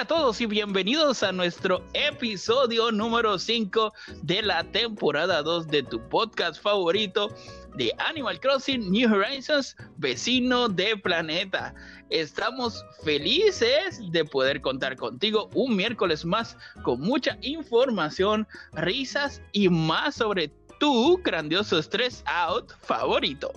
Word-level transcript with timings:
Hola 0.00 0.14
a 0.14 0.18
todos 0.18 0.40
y 0.40 0.46
bienvenidos 0.46 1.22
a 1.22 1.30
nuestro 1.30 1.84
episodio 1.92 2.90
número 2.90 3.38
5 3.38 3.92
de 4.22 4.40
la 4.40 4.64
temporada 4.64 5.42
2 5.42 5.66
de 5.66 5.82
tu 5.82 6.00
podcast 6.08 6.62
favorito 6.62 7.28
de 7.76 7.92
Animal 7.98 8.40
Crossing 8.40 8.90
New 8.90 9.14
Horizons, 9.14 9.76
vecino 9.98 10.70
de 10.70 10.96
planeta. 10.96 11.74
Estamos 12.08 12.82
felices 13.04 14.00
de 14.10 14.24
poder 14.24 14.62
contar 14.62 14.96
contigo 14.96 15.50
un 15.52 15.76
miércoles 15.76 16.24
más 16.24 16.56
con 16.82 16.98
mucha 17.00 17.36
información, 17.42 18.48
risas 18.72 19.42
y 19.52 19.68
más 19.68 20.14
sobre 20.14 20.50
tu 20.78 21.20
grandioso 21.22 21.78
stress 21.82 22.24
out 22.24 22.72
favorito. 22.80 23.52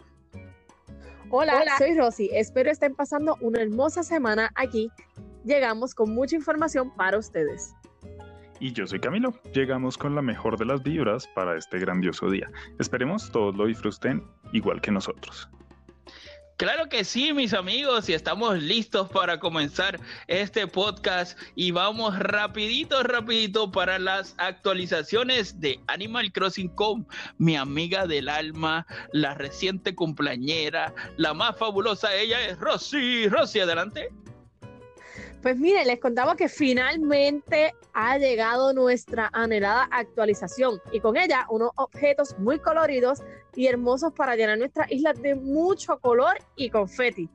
Hola, 1.30 1.64
soy 1.78 1.98
Rosy. 1.98 2.30
Espero 2.34 2.70
estén 2.70 2.96
pasando 2.96 3.38
una 3.40 3.62
hermosa 3.62 4.04
semana 4.04 4.52
aquí. 4.56 4.92
Llegamos 5.44 5.94
con 5.94 6.14
mucha 6.14 6.36
información 6.36 6.92
para 6.96 7.18
ustedes. 7.18 7.74
Y 8.60 8.72
yo 8.72 8.88
soy 8.88 9.00
Camilo. 9.00 9.34
Llegamos 9.54 9.98
con 9.98 10.16
la 10.16 10.22
mejor 10.22 10.58
de 10.58 10.66
las 10.66 10.82
vibras 10.82 11.28
para 11.28 11.58
este 11.58 11.80
grandioso 11.80 12.30
día. 12.30 12.50
Esperemos 12.80 13.30
todos 13.32 13.56
lo 13.56 13.66
disfruten 13.66 14.24
igual 14.54 14.80
que 14.80 14.92
nosotros. 14.92 15.50
Claro 16.58 16.88
que 16.88 17.04
sí, 17.04 17.34
mis 17.34 17.54
amigos, 17.54 18.08
y 18.08 18.14
estamos 18.14 18.62
listos 18.62 19.10
para 19.10 19.40
comenzar 19.40 20.00
este 20.28 20.68
podcast 20.68 21.38
y 21.56 21.72
vamos 21.72 22.18
rapidito, 22.20 23.02
rapidito 23.02 23.72
para 23.72 23.98
las 23.98 24.36
actualizaciones 24.38 25.60
de 25.60 25.80
Animal 25.88 26.32
Crossing 26.32 26.70
Com, 26.70 27.06
mi 27.40 27.58
amiga 27.58 28.06
del 28.06 28.30
alma, 28.30 28.86
la 29.12 29.34
reciente 29.34 29.96
cumpleañera, 29.96 30.94
la 31.18 31.34
más 31.34 31.58
fabulosa, 31.58 32.16
ella 32.16 32.46
es 32.46 32.58
Rosy. 32.60 33.28
Rosy, 33.28 33.60
adelante. 33.60 34.10
Pues 35.44 35.60
mire, 35.60 35.84
les 35.84 36.00
contamos 36.00 36.36
que 36.36 36.48
finalmente 36.48 37.76
ha 37.94 38.18
llegado 38.18 38.72
nuestra 38.72 39.30
anhelada 39.34 39.90
actualización 39.92 40.80
y 40.94 41.02
con 41.02 41.18
ella 41.18 41.46
unos 41.50 41.72
objetos 41.76 42.34
muy 42.40 42.60
coloridos 42.60 43.22
y 43.54 43.68
hermosos 43.68 44.14
para 44.14 44.38
llenar 44.38 44.58
nuestra 44.58 44.88
isla 44.90 45.12
de 45.12 45.36
mucho 45.36 46.00
color 46.00 46.38
y 46.56 46.70
confeti. 46.70 47.30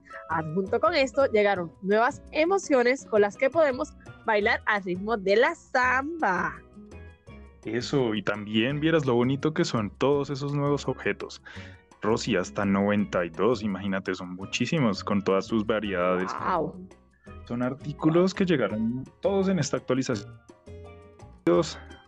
Junto 0.54 0.80
con 0.80 0.94
esto 0.94 1.26
llegaron 1.26 1.70
nuevas 1.82 2.22
emociones 2.32 3.04
con 3.04 3.20
las 3.20 3.36
que 3.36 3.50
podemos 3.50 3.92
bailar 4.24 4.62
al 4.64 4.84
ritmo 4.84 5.18
de 5.18 5.36
la 5.36 5.54
samba. 5.54 6.54
Eso, 7.66 8.14
y 8.14 8.22
también 8.22 8.80
vieras 8.80 9.04
lo 9.04 9.16
bonito 9.16 9.52
que 9.52 9.66
son 9.66 9.90
todos 9.90 10.30
esos 10.30 10.54
nuevos 10.54 10.88
objetos. 10.88 11.42
Rosy, 12.00 12.36
hasta 12.36 12.64
92, 12.64 13.62
imagínate, 13.62 14.14
son 14.14 14.34
muchísimos 14.34 15.04
con 15.04 15.22
todas 15.22 15.46
sus 15.46 15.66
variedades. 15.66 16.30
Wow. 16.40 16.88
Son 17.48 17.62
artículos 17.62 18.34
que 18.34 18.44
llegaron 18.44 19.04
todos 19.22 19.48
en 19.48 19.58
esta 19.58 19.78
actualización 19.78 20.28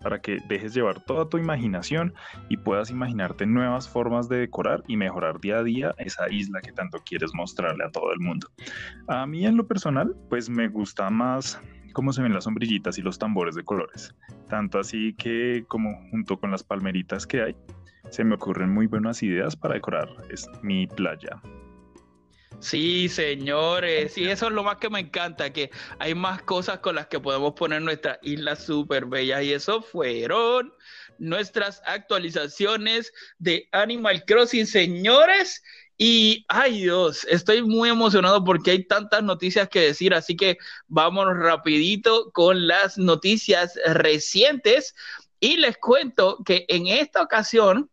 para 0.03 0.21
que 0.21 0.37
dejes 0.49 0.75
llevar 0.75 1.03
toda 1.07 1.31
tu 1.31 1.39
imaginación 1.39 2.13
y 2.51 2.59
puedas 2.59 2.91
imaginarte 2.91 3.47
nuevas 3.47 3.89
formas 3.89 4.29
de 4.29 4.37
decorar 4.37 4.85
y 4.87 4.99
mejorar 4.99 5.41
día 5.41 5.61
a 5.61 5.63
día 5.63 5.95
esa 5.97 6.31
isla 6.31 6.61
que 6.61 6.73
tanto 6.73 6.99
quieres 7.07 7.31
mostrarle 7.33 7.85
a 7.85 7.91
todo 7.91 8.13
el 8.13 8.21
mundo. 8.21 8.49
A 9.09 9.27
mí 9.27 9.47
en 9.47 9.57
lo 9.57 9.67
personal, 9.67 10.15
pues 10.29 10.51
me 10.51 10.69
gusta 10.69 11.09
más 11.09 11.59
cómo 11.95 12.13
se 12.13 12.21
ven 12.21 12.35
las 12.35 12.45
sombrillitas 12.45 12.99
y 12.99 13.03
los 13.03 13.19
tambores 13.19 13.55
de 13.55 13.65
colores. 13.65 14.15
Tanto 14.51 14.79
así 14.79 15.15
que 15.15 15.65
como 15.69 16.07
junto 16.11 16.39
con 16.39 16.51
las 16.51 16.63
palmeritas 16.63 17.27
que 17.27 17.41
hay, 17.41 17.57
se 18.11 18.25
me 18.25 18.35
ocurren 18.35 18.69
muy 18.69 18.89
buenas 18.89 19.23
ideas 19.23 19.57
para 19.57 19.73
decorar 19.73 20.11
mi 20.63 20.87
playa. 20.87 21.41
Sí, 22.63 23.09
señores, 23.09 24.19
y 24.19 24.29
eso 24.29 24.49
es 24.49 24.53
lo 24.53 24.63
más 24.63 24.77
que 24.77 24.91
me 24.91 25.01
encanta, 25.01 25.51
que 25.51 25.71
hay 25.99 26.15
más 26.15 26.43
cosas 26.43 26.81
con 26.81 26.95
las 26.95 27.07
que 27.07 27.19
podemos 27.19 27.55
poner 27.55 27.81
nuestra 27.81 28.19
isla 28.23 28.55
súper 28.55 29.07
bella 29.07 29.43
y 29.43 29.55
eso 29.55 29.81
fueron 29.81 30.71
nuestras 31.19 31.81
actualizaciones 31.87 33.15
de 33.39 33.67
Animal 33.73 34.25
Crossing, 34.27 34.67
señores. 34.67 35.63
Y, 35.97 36.45
ay 36.49 36.83
Dios, 36.83 37.27
estoy 37.31 37.63
muy 37.63 37.89
emocionado 37.89 38.45
porque 38.45 38.73
hay 38.73 38.85
tantas 38.85 39.23
noticias 39.23 39.69
que 39.71 39.81
decir, 39.81 40.13
así 40.13 40.37
que 40.37 40.59
vámonos 40.87 41.39
rapidito 41.39 42.31
con 42.33 42.67
las 42.67 42.99
noticias 42.99 43.79
recientes. 43.87 44.95
Y 45.41 45.57
les 45.57 45.79
cuento 45.79 46.39
que 46.45 46.67
en 46.69 46.89
esta 46.89 47.23
ocasión 47.23 47.91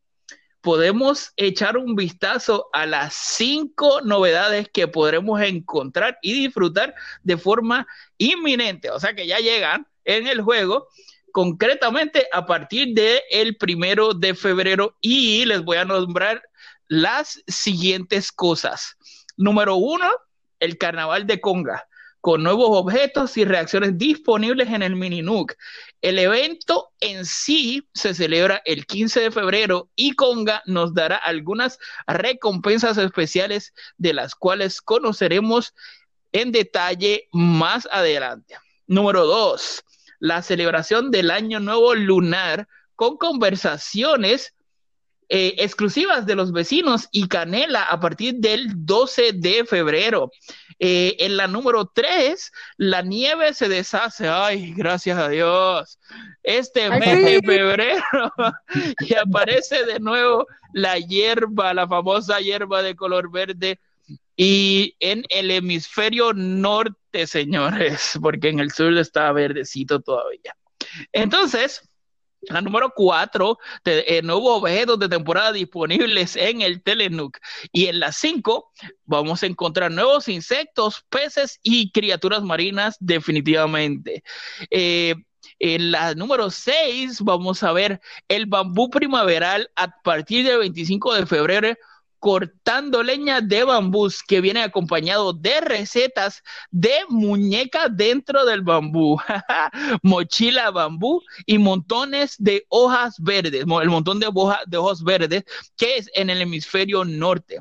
podemos 0.61 1.31
echar 1.37 1.77
un 1.77 1.95
vistazo 1.95 2.67
a 2.73 2.85
las 2.85 3.13
cinco 3.13 4.01
novedades 4.01 4.69
que 4.69 4.87
podremos 4.87 5.41
encontrar 5.41 6.17
y 6.21 6.33
disfrutar 6.33 6.95
de 7.23 7.37
forma 7.37 7.87
inminente, 8.17 8.89
o 8.89 8.99
sea 8.99 9.13
que 9.13 9.27
ya 9.27 9.39
llegan 9.39 9.87
en 10.05 10.27
el 10.27 10.41
juego 10.41 10.87
concretamente 11.31 12.27
a 12.31 12.45
partir 12.45 12.93
del 12.93 13.21
el 13.29 13.57
primero 13.57 14.13
de 14.13 14.33
febrero 14.33 14.97
y 15.01 15.45
les 15.45 15.63
voy 15.63 15.77
a 15.77 15.85
nombrar 15.85 16.41
las 16.87 17.43
siguientes 17.47 18.31
cosas. 18.31 18.97
Número 19.35 19.75
uno, 19.75 20.09
el 20.59 20.77
carnaval 20.77 21.27
de 21.27 21.39
Conga 21.39 21.87
con 22.21 22.43
nuevos 22.43 22.69
objetos 22.71 23.37
y 23.37 23.45
reacciones 23.45 23.97
disponibles 23.97 24.69
en 24.69 24.83
el 24.83 24.95
mini 24.95 25.21
Nook. 25.21 25.53
El 26.01 26.19
evento 26.19 26.89
en 26.99 27.25
sí 27.25 27.87
se 27.93 28.13
celebra 28.13 28.61
el 28.65 28.85
15 28.85 29.21
de 29.21 29.31
febrero 29.31 29.89
y 29.95 30.13
Conga 30.13 30.61
nos 30.65 30.93
dará 30.93 31.17
algunas 31.17 31.79
recompensas 32.07 32.97
especiales 32.97 33.73
de 33.97 34.13
las 34.13 34.35
cuales 34.35 34.81
conoceremos 34.81 35.73
en 36.31 36.51
detalle 36.51 37.27
más 37.31 37.87
adelante. 37.91 38.55
Número 38.87 39.25
2. 39.25 39.83
La 40.19 40.41
celebración 40.41 41.11
del 41.11 41.31
Año 41.31 41.59
Nuevo 41.59 41.93
Lunar 41.95 42.67
con 42.95 43.17
conversaciones 43.17 44.53
eh, 45.29 45.55
exclusivas 45.57 46.25
de 46.25 46.35
los 46.35 46.53
vecinos 46.53 47.09
y 47.11 47.27
Canela 47.27 47.83
a 47.83 47.99
partir 47.99 48.35
del 48.35 48.85
12 48.85 49.33
de 49.33 49.65
febrero. 49.65 50.31
Eh, 50.79 51.17
en 51.19 51.37
la 51.37 51.47
número 51.47 51.85
3, 51.87 52.51
la 52.77 53.01
nieve 53.01 53.53
se 53.53 53.67
deshace. 53.67 54.27
Ay, 54.29 54.73
gracias 54.73 55.17
a 55.17 55.27
Dios. 55.27 55.99
Este 56.43 56.89
mes 56.89 57.25
de 57.25 57.41
febrero 57.45 58.03
y 59.01 59.15
aparece 59.15 59.85
de 59.85 59.99
nuevo 59.99 60.45
la 60.73 60.97
hierba, 60.97 61.73
la 61.73 61.87
famosa 61.87 62.39
hierba 62.39 62.81
de 62.81 62.95
color 62.95 63.31
verde. 63.31 63.79
Y 64.37 64.95
en 64.99 65.23
el 65.29 65.51
hemisferio 65.51 66.31
norte, 66.31 67.25
señores, 67.25 68.17
porque 68.21 68.49
en 68.49 68.59
el 68.59 68.71
sur 68.71 68.95
está 68.97 69.31
verdecito 69.31 69.99
todavía. 69.99 70.55
Entonces, 71.11 71.81
la 72.49 72.61
número 72.61 72.91
4, 72.95 73.57
eh, 73.85 74.21
nuevos 74.23 74.61
objetos 74.61 74.99
de 74.99 75.09
temporada 75.09 75.51
disponibles 75.51 76.35
en 76.35 76.61
el 76.61 76.81
Telenook. 76.81 77.37
Y 77.71 77.87
en 77.87 77.99
la 77.99 78.11
5 78.11 78.71
vamos 79.05 79.43
a 79.43 79.47
encontrar 79.47 79.91
nuevos 79.91 80.27
insectos, 80.27 81.05
peces 81.09 81.59
y 81.63 81.91
criaturas 81.91 82.43
marinas 82.43 82.97
definitivamente. 82.99 84.23
Eh, 84.71 85.15
en 85.59 85.91
la 85.91 86.13
número 86.13 86.49
6 86.49 87.21
vamos 87.21 87.63
a 87.63 87.71
ver 87.71 87.99
el 88.27 88.45
bambú 88.45 88.89
primaveral 88.89 89.69
a 89.75 89.87
partir 90.01 90.45
del 90.45 90.59
25 90.59 91.15
de 91.15 91.25
febrero 91.25 91.77
cortando 92.19 93.03
leña 93.03 93.41
de 93.41 93.63
bambús 93.63 94.23
que 94.23 94.41
viene 94.41 94.61
acompañado 94.61 95.33
de 95.33 95.61
recetas 95.61 96.43
de 96.71 96.93
muñeca 97.09 97.89
dentro 97.89 98.45
del 98.45 98.61
bambú, 98.61 99.19
mochila 100.03 100.71
bambú 100.71 101.21
y 101.45 101.57
montones 101.57 102.35
de 102.37 102.65
hojas 102.69 103.15
verdes, 103.19 103.61
el 103.61 103.89
montón 103.89 104.19
de, 104.19 104.27
de 104.67 104.77
hojas 104.77 105.03
verdes 105.03 105.43
que 105.75 105.97
es 105.97 106.09
en 106.13 106.29
el 106.29 106.41
hemisferio 106.41 107.05
norte. 107.05 107.59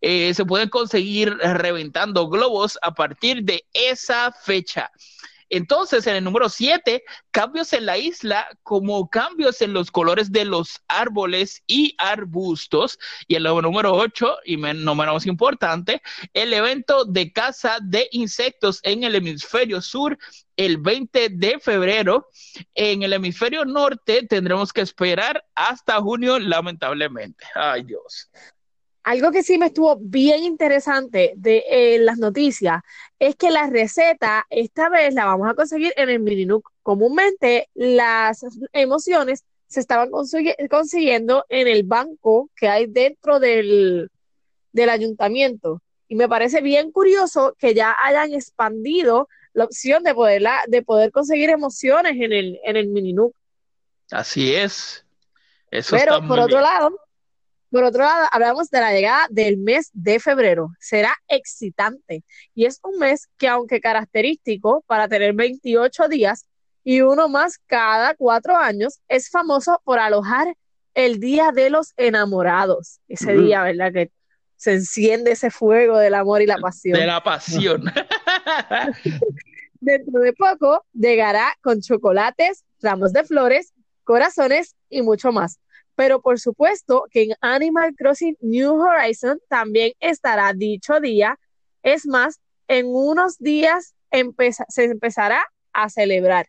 Eh, 0.00 0.32
se 0.32 0.44
pueden 0.44 0.68
conseguir 0.68 1.36
reventando 1.36 2.28
globos 2.28 2.78
a 2.82 2.94
partir 2.94 3.42
de 3.42 3.66
esa 3.72 4.32
fecha. 4.32 4.90
Entonces, 5.50 6.06
en 6.06 6.16
el 6.16 6.24
número 6.24 6.48
7, 6.48 7.02
cambios 7.30 7.72
en 7.72 7.86
la 7.86 7.98
isla 7.98 8.48
como 8.62 9.08
cambios 9.08 9.60
en 9.62 9.72
los 9.72 9.90
colores 9.90 10.30
de 10.32 10.44
los 10.44 10.80
árboles 10.88 11.62
y 11.66 11.94
arbustos. 11.98 12.98
Y 13.26 13.36
en 13.36 13.46
el 13.46 13.62
número 13.62 13.94
8, 13.94 14.38
y 14.44 14.56
no 14.56 14.94
menos 14.94 15.26
importante, 15.26 16.02
el 16.32 16.52
evento 16.52 17.04
de 17.04 17.32
caza 17.32 17.78
de 17.82 18.08
insectos 18.12 18.80
en 18.82 19.04
el 19.04 19.14
hemisferio 19.14 19.80
sur 19.80 20.18
el 20.56 20.76
20 20.78 21.30
de 21.30 21.58
febrero. 21.58 22.28
En 22.74 23.02
el 23.02 23.12
hemisferio 23.12 23.64
norte 23.64 24.26
tendremos 24.26 24.72
que 24.72 24.82
esperar 24.82 25.44
hasta 25.54 26.00
junio, 26.00 26.38
lamentablemente. 26.38 27.44
Ay 27.54 27.84
Dios. 27.84 28.30
Algo 29.08 29.32
que 29.32 29.42
sí 29.42 29.56
me 29.56 29.68
estuvo 29.68 29.96
bien 29.98 30.44
interesante 30.44 31.32
de 31.34 31.64
eh, 31.70 31.98
las 31.98 32.18
noticias 32.18 32.82
es 33.18 33.36
que 33.36 33.50
la 33.50 33.66
receta 33.66 34.44
esta 34.50 34.90
vez 34.90 35.14
la 35.14 35.24
vamos 35.24 35.48
a 35.48 35.54
conseguir 35.54 35.94
en 35.96 36.10
el 36.10 36.20
Mininook. 36.20 36.70
Comúnmente 36.82 37.70
las 37.72 38.44
emociones 38.74 39.46
se 39.66 39.80
estaban 39.80 40.10
consiguiendo 40.10 41.46
en 41.48 41.68
el 41.68 41.84
banco 41.84 42.50
que 42.54 42.68
hay 42.68 42.84
dentro 42.84 43.40
del, 43.40 44.10
del 44.72 44.90
ayuntamiento. 44.90 45.80
Y 46.06 46.14
me 46.14 46.28
parece 46.28 46.60
bien 46.60 46.92
curioso 46.92 47.56
que 47.58 47.72
ya 47.72 47.96
hayan 48.04 48.34
expandido 48.34 49.30
la 49.54 49.64
opción 49.64 50.02
de, 50.02 50.14
poderla, 50.14 50.60
de 50.66 50.82
poder 50.82 51.12
conseguir 51.12 51.48
emociones 51.48 52.12
en 52.12 52.34
el, 52.34 52.60
en 52.62 52.76
el 52.76 52.92
Así 54.10 54.54
es. 54.54 55.06
Eso 55.70 55.96
Pero 55.96 56.20
por 56.28 56.40
otro 56.40 56.60
lado, 56.60 57.07
por 57.70 57.84
otro 57.84 58.02
lado, 58.02 58.26
hablamos 58.32 58.70
de 58.70 58.80
la 58.80 58.92
llegada 58.92 59.26
del 59.30 59.58
mes 59.58 59.90
de 59.92 60.20
febrero. 60.20 60.70
Será 60.80 61.14
excitante 61.28 62.24
y 62.54 62.64
es 62.64 62.80
un 62.82 62.98
mes 62.98 63.28
que 63.36 63.48
aunque 63.48 63.80
característico 63.80 64.82
para 64.86 65.08
tener 65.08 65.34
28 65.34 66.08
días 66.08 66.46
y 66.84 67.02
uno 67.02 67.28
más 67.28 67.58
cada 67.66 68.14
cuatro 68.14 68.56
años, 68.56 69.00
es 69.08 69.28
famoso 69.28 69.80
por 69.84 69.98
alojar 69.98 70.54
el 70.94 71.20
Día 71.20 71.52
de 71.52 71.70
los 71.70 71.92
Enamorados. 71.96 73.00
Ese 73.08 73.34
día, 73.34 73.62
¿verdad? 73.62 73.92
Que 73.92 74.10
se 74.56 74.72
enciende 74.72 75.32
ese 75.32 75.50
fuego 75.50 75.98
del 75.98 76.14
amor 76.14 76.42
y 76.42 76.46
la 76.46 76.58
pasión. 76.58 76.98
De 76.98 77.06
la 77.06 77.22
pasión. 77.22 77.84
Dentro 79.80 80.20
de 80.20 80.32
poco 80.32 80.84
llegará 80.92 81.54
con 81.62 81.80
chocolates, 81.80 82.64
ramos 82.80 83.12
de 83.12 83.22
flores, 83.24 83.72
corazones 84.02 84.74
y 84.88 85.02
mucho 85.02 85.30
más. 85.30 85.60
Pero 85.98 86.20
por 86.20 86.38
supuesto 86.38 87.06
que 87.10 87.24
en 87.24 87.30
Animal 87.40 87.92
Crossing 87.96 88.36
New 88.40 88.72
Horizon 88.72 89.40
también 89.48 89.94
estará 89.98 90.52
dicho 90.52 91.00
día. 91.00 91.36
Es 91.82 92.06
más, 92.06 92.40
en 92.68 92.86
unos 92.86 93.36
días 93.38 93.96
se 94.68 94.84
empezará 94.84 95.44
a 95.72 95.88
celebrar. 95.88 96.46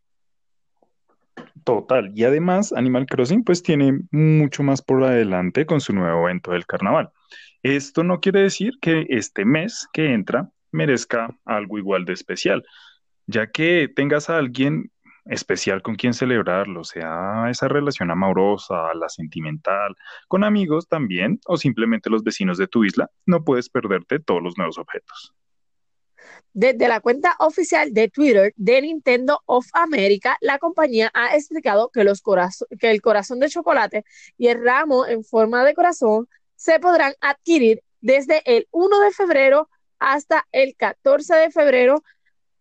Total. 1.64 2.12
Y 2.14 2.26
además, 2.26 2.72
Animal 2.74 3.08
Crossing 3.08 3.44
pues 3.44 3.64
tiene 3.64 4.02
mucho 4.12 4.62
más 4.62 4.84
por 4.84 5.04
adelante 5.04 5.66
con 5.66 5.82
su 5.82 5.94
nuevo 5.94 6.30
evento 6.30 6.52
del 6.52 6.68
carnaval. 6.68 7.10
Esto 7.64 8.04
no 8.04 8.20
quiere 8.20 8.44
decir 8.44 8.74
que 8.80 9.08
este 9.10 9.46
mes 9.46 9.88
que 9.92 10.14
entra 10.14 10.52
merezca 10.72 11.36
algo 11.44 11.80
igual 11.80 12.06
de 12.06 12.14
especial, 12.14 12.64
ya 13.26 13.50
que 13.50 13.90
tengas 13.96 14.30
a 14.30 14.38
alguien 14.38 14.92
especial 15.26 15.82
con 15.82 15.96
quien 15.96 16.14
celebrarlo, 16.14 16.84
sea 16.84 17.48
esa 17.50 17.68
relación 17.68 18.12
amorosa, 18.12 18.94
la 18.96 19.10
sentimental, 19.10 19.96
con 20.28 20.44
amigos 20.44 20.88
también, 20.88 21.40
o 21.48 21.58
simplemente 21.58 22.10
los 22.10 22.24
vecinos 22.24 22.58
de 22.58 22.68
tu 22.68 22.84
isla, 22.84 23.10
no 23.26 23.44
puedes 23.44 23.70
perderte 23.70 24.20
todos 24.20 24.42
los 24.42 24.58
nuevos 24.58 24.78
objetos. 24.78 25.34
Desde 26.54 26.88
la 26.88 27.00
cuenta 27.00 27.36
oficial 27.40 27.94
de 27.94 28.10
Twitter 28.10 28.54
de 28.56 28.82
Nintendo 28.82 29.42
of 29.46 29.68
America, 29.74 30.38
la 30.42 30.58
compañía 30.58 31.12
ha 31.14 31.36
explicado 31.36 31.90
que, 31.90 32.04
los 32.04 32.24
que 32.80 32.92
el 32.92 33.02
corazón 33.02 33.40
de 33.40 33.50
chocolate 33.50 34.04
y 34.38 34.48
el 34.48 34.64
ramo 34.64 35.06
en 35.06 35.24
forma 35.24 35.64
de 35.64 35.76
corazón 35.76 36.28
se 36.56 36.80
podrán 36.80 37.14
adquirir 37.22 37.84
desde 38.02 38.42
el 38.46 38.68
1 38.72 39.00
de 39.00 39.12
febrero 39.12 39.70
hasta 40.00 40.48
el 40.52 40.76
14 40.76 41.36
de 41.36 41.52
febrero 41.52 42.04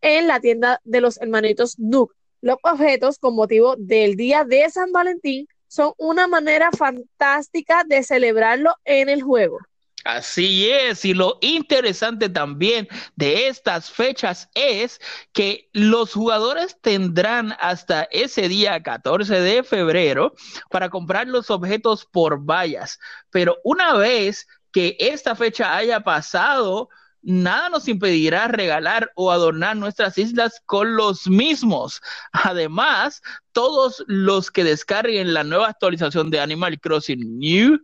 en 0.00 0.26
la 0.26 0.40
tienda 0.40 0.80
de 0.84 1.00
los 1.00 1.20
hermanitos 1.20 1.78
Nook. 1.78 2.14
Los 2.40 2.56
objetos 2.62 3.18
con 3.18 3.34
motivo 3.34 3.74
del 3.76 4.16
Día 4.16 4.44
de 4.44 4.68
San 4.70 4.92
Valentín 4.92 5.48
son 5.66 5.92
una 5.98 6.26
manera 6.26 6.70
fantástica 6.70 7.84
de 7.84 8.02
celebrarlo 8.02 8.74
en 8.84 9.08
el 9.08 9.22
juego. 9.22 9.58
Así 10.04 10.70
es, 10.70 11.04
y 11.04 11.12
lo 11.12 11.38
interesante 11.42 12.28
también 12.28 12.88
de 13.16 13.48
estas 13.48 13.90
fechas 13.90 14.48
es 14.54 15.00
que 15.32 15.68
los 15.72 16.14
jugadores 16.14 16.78
tendrán 16.80 17.54
hasta 17.58 18.04
ese 18.10 18.48
día 18.48 18.82
14 18.82 19.40
de 19.40 19.62
febrero 19.64 20.32
para 20.70 20.88
comprar 20.88 21.26
los 21.26 21.50
objetos 21.50 22.06
por 22.06 22.38
vallas, 22.38 22.98
pero 23.30 23.58
una 23.64 23.94
vez 23.94 24.46
que 24.72 24.96
esta 24.98 25.34
fecha 25.34 25.76
haya 25.76 26.00
pasado, 26.00 26.88
nada 27.22 27.68
nos 27.68 27.88
impedirá 27.88 28.48
regalar 28.48 29.10
o 29.14 29.30
adornar 29.30 29.76
nuestras 29.76 30.18
islas 30.18 30.62
con 30.66 30.96
los 30.96 31.28
mismos. 31.28 32.00
Además, 32.32 33.22
todos 33.52 34.04
los 34.06 34.50
que 34.50 34.64
descarguen 34.64 35.34
la 35.34 35.44
nueva 35.44 35.68
actualización 35.68 36.30
de 36.30 36.40
Animal 36.40 36.80
Crossing 36.80 37.38
New 37.38 37.78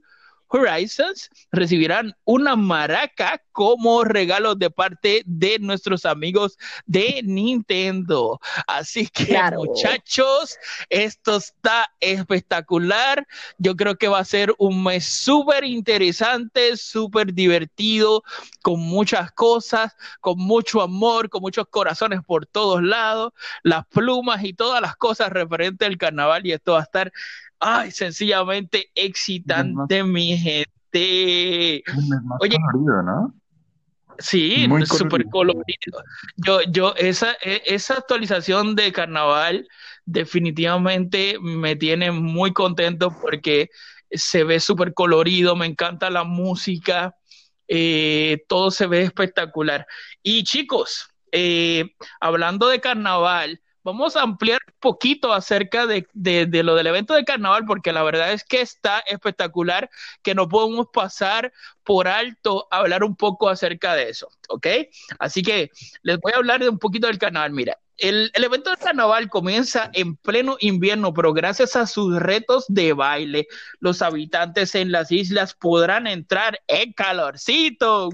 Horizons 0.49 1.31
recibirán 1.53 2.15
una 2.25 2.57
maraca 2.57 3.43
como 3.53 4.05
regalo 4.05 4.55
de 4.55 4.71
parte 4.71 5.23
de 5.27 5.59
nuestros 5.61 6.05
amigos 6.05 6.57
de 6.87 7.23
Nintendo. 7.25 8.41
Así 8.67 9.07
que 9.09 9.39
muchachos, 9.57 10.57
esto 10.91 11.37
está 11.37 11.87
espectacular. 12.01 13.27
Yo 13.59 13.77
creo 13.77 13.97
que 13.97 14.09
va 14.09 14.19
a 14.19 14.25
ser 14.25 14.55
un 14.59 14.83
mes 14.83 15.05
súper 15.05 15.65
interesante, 15.65 16.77
súper 16.77 17.33
divertido, 17.33 18.23
con 18.63 18.81
muchas 18.81 19.33
cosas, 19.33 19.95
con 20.21 20.39
mucho 20.39 20.81
amor, 20.83 21.29
con 21.31 21.43
muchos 21.43 21.67
corazones 21.69 22.21
por 22.27 22.47
todos 22.47 22.83
lados, 22.83 23.33
las 23.63 23.87
plumas 23.87 24.45
y 24.45 24.53
todas 24.53 24.81
las 24.81 24.97
cosas 24.97 25.31
referentes 25.31 25.87
al 25.87 25.99
carnaval 25.99 26.47
y 26.47 26.53
esto 26.53 26.73
va 26.73 26.81
a 26.81 26.83
estar 26.83 27.13
ay, 27.61 27.91
sencillamente 27.91 28.91
excitante, 28.95 30.03
mi 30.05 30.37
gente. 30.37 31.83
Oye, 32.41 32.57
colorido, 32.73 33.03
¿no? 33.03 33.35
Sí, 34.19 34.69
súper 34.87 35.27
colorido. 35.29 36.03
Yo, 36.37 36.61
yo, 36.63 36.95
esa, 36.97 37.33
e, 37.43 37.63
esa 37.67 37.95
actualización 37.95 38.77
de 38.77 38.93
carnaval 38.93 39.69
definitivamente 40.05 41.37
me 41.41 41.77
tiene 41.77 42.13
muy 42.13 42.53
contento 42.53 43.11
porque 43.21 43.71
se 44.11 44.45
ve 44.45 44.61
súper 44.61 44.95
colorido, 44.95 45.57
me 45.57 45.67
encanta 45.67 46.11
la 46.11 46.25
música, 46.25 47.17
eh, 47.67 48.45
todo 48.49 48.71
se 48.71 48.87
ve 48.87 49.03
espectacular. 49.03 49.87
Y 50.23 50.45
chicos, 50.45 51.09
eh, 51.33 51.95
hablando 52.21 52.69
de 52.69 52.81
carnaval, 52.81 53.61
vamos 53.85 54.17
a 54.17 54.23
ampliar 54.23 54.61
un 54.67 54.75
poquito 54.81 55.33
acerca 55.33 55.87
de, 55.87 56.07
lo 56.65 56.75
del 56.75 56.87
evento 56.87 57.15
de 57.15 57.25
carnaval, 57.25 57.65
porque 57.67 57.93
la 57.93 58.03
verdad 58.03 58.33
es 58.33 58.43
que 58.43 58.61
está 58.63 59.01
espectacular, 59.01 59.91
que 60.23 60.35
no 60.35 60.49
podemos 60.49 60.89
pasar 60.93 61.53
por 61.85 62.09
alto 62.09 62.67
hablar 62.71 63.05
un 63.05 63.15
poco 63.15 63.49
acerca 63.49 63.95
de 63.95 64.09
eso, 64.09 64.29
¿ok? 64.49 64.67
Así 65.19 65.43
que 65.43 65.71
les 66.03 66.19
voy 66.19 66.33
a 66.35 66.39
hablar 66.39 66.61
de 66.61 66.71
un 66.71 66.79
poquito 66.79 67.07
del 67.07 67.19
carnaval. 67.19 67.53
Mira, 67.53 67.79
el, 67.99 68.31
evento 68.35 68.71
del 68.71 68.79
carnaval 68.79 69.29
comienza 69.29 69.91
en 69.93 70.17
pleno 70.17 70.57
invierno, 70.61 71.15
pero 71.15 71.33
gracias 71.33 71.77
a 71.77 71.87
sus 71.87 72.17
retos 72.19 72.65
de 72.69 72.93
baile, 72.93 73.47
los 73.81 74.03
habitantes 74.03 74.75
en 74.75 74.91
las 74.93 75.13
islas 75.13 75.55
podrán 75.55 76.07
entrar 76.07 76.61
en 76.67 76.93
calorcito. 76.93 78.11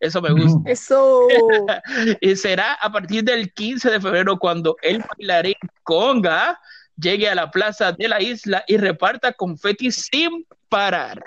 Eso 0.00 0.22
me 0.22 0.32
gusta. 0.32 0.60
Eso. 0.70 1.28
y 2.20 2.36
será 2.36 2.74
a 2.74 2.90
partir 2.90 3.24
del 3.24 3.52
15 3.52 3.90
de 3.90 4.00
febrero 4.00 4.38
cuando 4.38 4.76
el 4.82 5.04
bailarín 5.16 5.54
Conga 5.82 6.58
llegue 6.96 7.28
a 7.28 7.34
la 7.34 7.50
plaza 7.50 7.92
de 7.92 8.08
la 8.08 8.20
isla 8.20 8.64
y 8.66 8.76
reparta 8.76 9.32
confeti 9.32 9.90
sin 9.90 10.46
parar. 10.68 11.22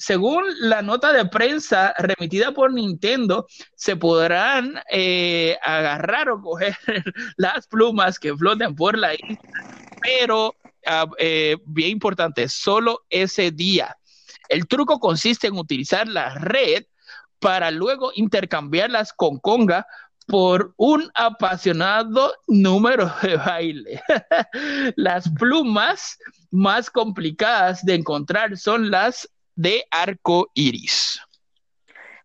Según 0.00 0.44
la 0.60 0.80
nota 0.80 1.12
de 1.12 1.26
prensa 1.26 1.92
remitida 1.98 2.52
por 2.52 2.72
Nintendo, 2.72 3.46
se 3.74 3.96
podrán 3.96 4.80
eh, 4.90 5.58
agarrar 5.62 6.30
o 6.30 6.40
coger 6.40 6.74
las 7.36 7.66
plumas 7.66 8.18
que 8.18 8.34
flotan 8.34 8.74
por 8.74 8.96
la 8.96 9.12
isla, 9.12 9.38
pero 10.00 10.54
ah, 10.86 11.06
eh, 11.18 11.58
bien 11.66 11.90
importante, 11.90 12.48
solo 12.48 13.04
ese 13.10 13.50
día. 13.50 13.94
El 14.48 14.66
truco 14.66 14.98
consiste 14.98 15.48
en 15.48 15.58
utilizar 15.58 16.08
la 16.08 16.34
red 16.34 16.84
para 17.38 17.70
luego 17.70 18.10
intercambiarlas 18.14 19.12
con 19.12 19.38
conga 19.38 19.86
por 20.26 20.72
un 20.78 21.10
apasionado 21.12 22.32
número 22.48 23.12
de 23.20 23.36
baile. 23.36 24.02
las 24.96 25.28
plumas 25.28 26.16
más 26.50 26.88
complicadas 26.88 27.84
de 27.84 27.96
encontrar 27.96 28.56
son 28.56 28.90
las 28.90 29.28
de 29.54 29.84
arco 29.90 30.50
iris. 30.54 31.20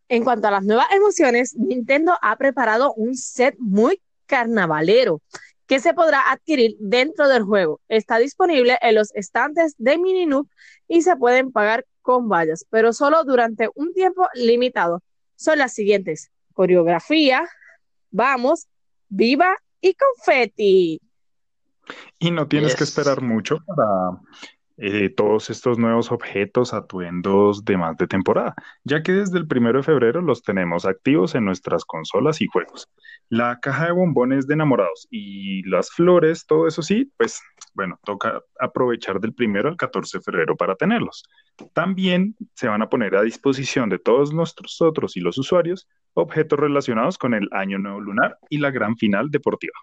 En 0.07 0.23
cuanto 0.23 0.47
a 0.47 0.51
las 0.51 0.63
nuevas 0.63 0.87
emociones, 0.91 1.55
Nintendo 1.55 2.17
ha 2.21 2.35
preparado 2.37 2.93
un 2.93 3.15
set 3.15 3.55
muy 3.57 4.01
carnavalero 4.27 5.21
que 5.67 5.79
se 5.79 5.93
podrá 5.93 6.31
adquirir 6.31 6.75
dentro 6.79 7.27
del 7.27 7.43
juego. 7.43 7.81
Está 7.87 8.17
disponible 8.19 8.77
en 8.81 8.95
los 8.95 9.13
estantes 9.15 9.73
de 9.77 9.97
Mininook 9.97 10.47
y 10.87 11.01
se 11.01 11.15
pueden 11.15 11.51
pagar 11.51 11.85
con 12.01 12.29
vallas, 12.29 12.65
pero 12.69 12.93
solo 12.93 13.23
durante 13.23 13.69
un 13.73 13.93
tiempo 13.93 14.27
limitado. 14.35 15.01
Son 15.35 15.57
las 15.57 15.73
siguientes: 15.73 16.29
coreografía, 16.53 17.49
vamos, 18.11 18.67
viva 19.09 19.57
y 19.81 19.95
confetti. 19.95 21.01
Y 22.19 22.31
no 22.31 22.47
tienes 22.47 22.75
que 22.75 22.83
esperar 22.83 23.21
mucho 23.21 23.59
para 23.65 24.21
eh, 24.77 25.09
todos 25.09 25.49
estos 25.49 25.77
nuevos 25.77 26.11
objetos, 26.11 26.73
atuendos 26.73 27.63
demás 27.63 27.95
de 27.97 28.07
temporada, 28.07 28.55
ya 28.83 29.03
que 29.03 29.13
desde 29.13 29.37
el 29.37 29.47
primero 29.47 29.79
de 29.79 29.83
febrero 29.83 30.21
los 30.21 30.43
tenemos 30.43 30.85
activos 30.85 31.33
en 31.35 31.45
nuestras 31.45 31.85
consolas 31.85 32.41
y 32.41 32.47
juegos. 32.47 32.89
La 33.29 33.59
caja 33.61 33.85
de 33.85 33.93
bombones 33.93 34.47
de 34.47 34.53
enamorados 34.55 35.07
y 35.09 35.63
las 35.69 35.91
flores, 35.91 36.45
todo 36.45 36.67
eso 36.67 36.81
sí, 36.81 37.11
pues 37.17 37.41
bueno, 37.73 37.99
toca 38.03 38.41
aprovechar 38.59 39.19
del 39.19 39.33
primero 39.33 39.69
al 39.69 39.77
14 39.77 40.17
de 40.17 40.23
febrero 40.23 40.55
para 40.55 40.75
tenerlos. 40.75 41.23
También 41.73 42.35
se 42.53 42.67
van 42.67 42.81
a 42.81 42.89
poner 42.89 43.15
a 43.15 43.21
disposición 43.21 43.89
de 43.89 43.99
todos 43.99 44.33
nuestros 44.33 44.81
otros 44.81 45.15
y 45.15 45.21
los 45.21 45.37
usuarios 45.37 45.87
objetos 46.13 46.59
relacionados 46.59 47.17
con 47.17 47.33
el 47.33 47.47
Año 47.51 47.77
Nuevo 47.77 47.99
Lunar 48.01 48.37
y 48.49 48.57
la 48.57 48.71
gran 48.71 48.97
final 48.97 49.29
deportiva. 49.29 49.73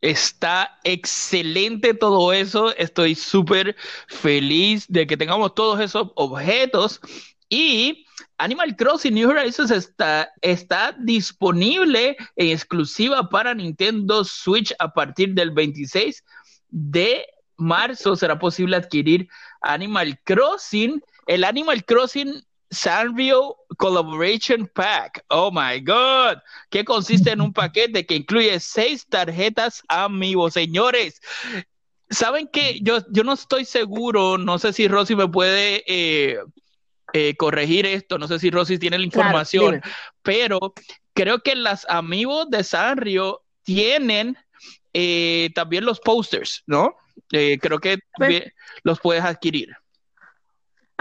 Está 0.00 0.78
excelente 0.84 1.92
todo 1.92 2.32
eso. 2.32 2.74
Estoy 2.76 3.14
súper 3.14 3.76
feliz 4.08 4.86
de 4.88 5.06
que 5.06 5.16
tengamos 5.16 5.54
todos 5.54 5.80
esos 5.80 6.08
objetos. 6.14 7.00
Y 7.50 8.06
Animal 8.38 8.76
Crossing 8.76 9.12
New 9.14 9.28
Horizons 9.28 9.70
está, 9.70 10.30
está 10.40 10.96
disponible 10.98 12.16
en 12.36 12.48
exclusiva 12.48 13.28
para 13.28 13.54
Nintendo 13.54 14.24
Switch 14.24 14.72
a 14.78 14.92
partir 14.94 15.34
del 15.34 15.50
26 15.50 16.24
de 16.70 17.26
marzo. 17.56 18.16
Será 18.16 18.38
posible 18.38 18.76
adquirir 18.76 19.28
Animal 19.60 20.18
Crossing. 20.24 21.02
El 21.26 21.44
Animal 21.44 21.84
Crossing 21.84 22.42
Sanrio 22.70 23.56
Collaboration 23.78 24.70
Pack. 24.72 25.24
Oh 25.28 25.50
my 25.50 25.80
God. 25.80 26.38
Que 26.70 26.84
consiste 26.84 27.30
en 27.30 27.40
un 27.40 27.52
paquete 27.52 28.06
que 28.06 28.14
incluye 28.14 28.58
seis 28.60 29.06
tarjetas 29.08 29.82
amigos, 29.88 30.54
señores. 30.54 31.20
Saben 32.10 32.48
que 32.48 32.80
yo, 32.80 32.98
yo 33.10 33.24
no 33.24 33.32
estoy 33.32 33.64
seguro, 33.64 34.38
no 34.38 34.58
sé 34.58 34.72
si 34.72 34.88
Rosy 34.88 35.14
me 35.14 35.28
puede 35.28 35.84
eh, 35.86 36.38
eh, 37.12 37.36
corregir 37.36 37.86
esto, 37.86 38.18
no 38.18 38.26
sé 38.26 38.38
si 38.40 38.50
Rosy 38.50 38.78
tiene 38.78 38.98
la 38.98 39.04
información, 39.04 39.80
pero 40.22 40.74
creo 41.14 41.40
que 41.40 41.54
las 41.54 41.86
amigos 41.88 42.50
de 42.50 42.64
Sanrio 42.64 43.42
tienen 43.62 44.36
eh, 44.92 45.50
también 45.54 45.84
los 45.84 46.00
posters, 46.00 46.64
¿no? 46.66 46.96
creo 47.28 47.78
que 47.78 47.98
pues 48.16 48.42
los 48.82 48.98
puedes 48.98 49.22
adquirir. 49.22 49.68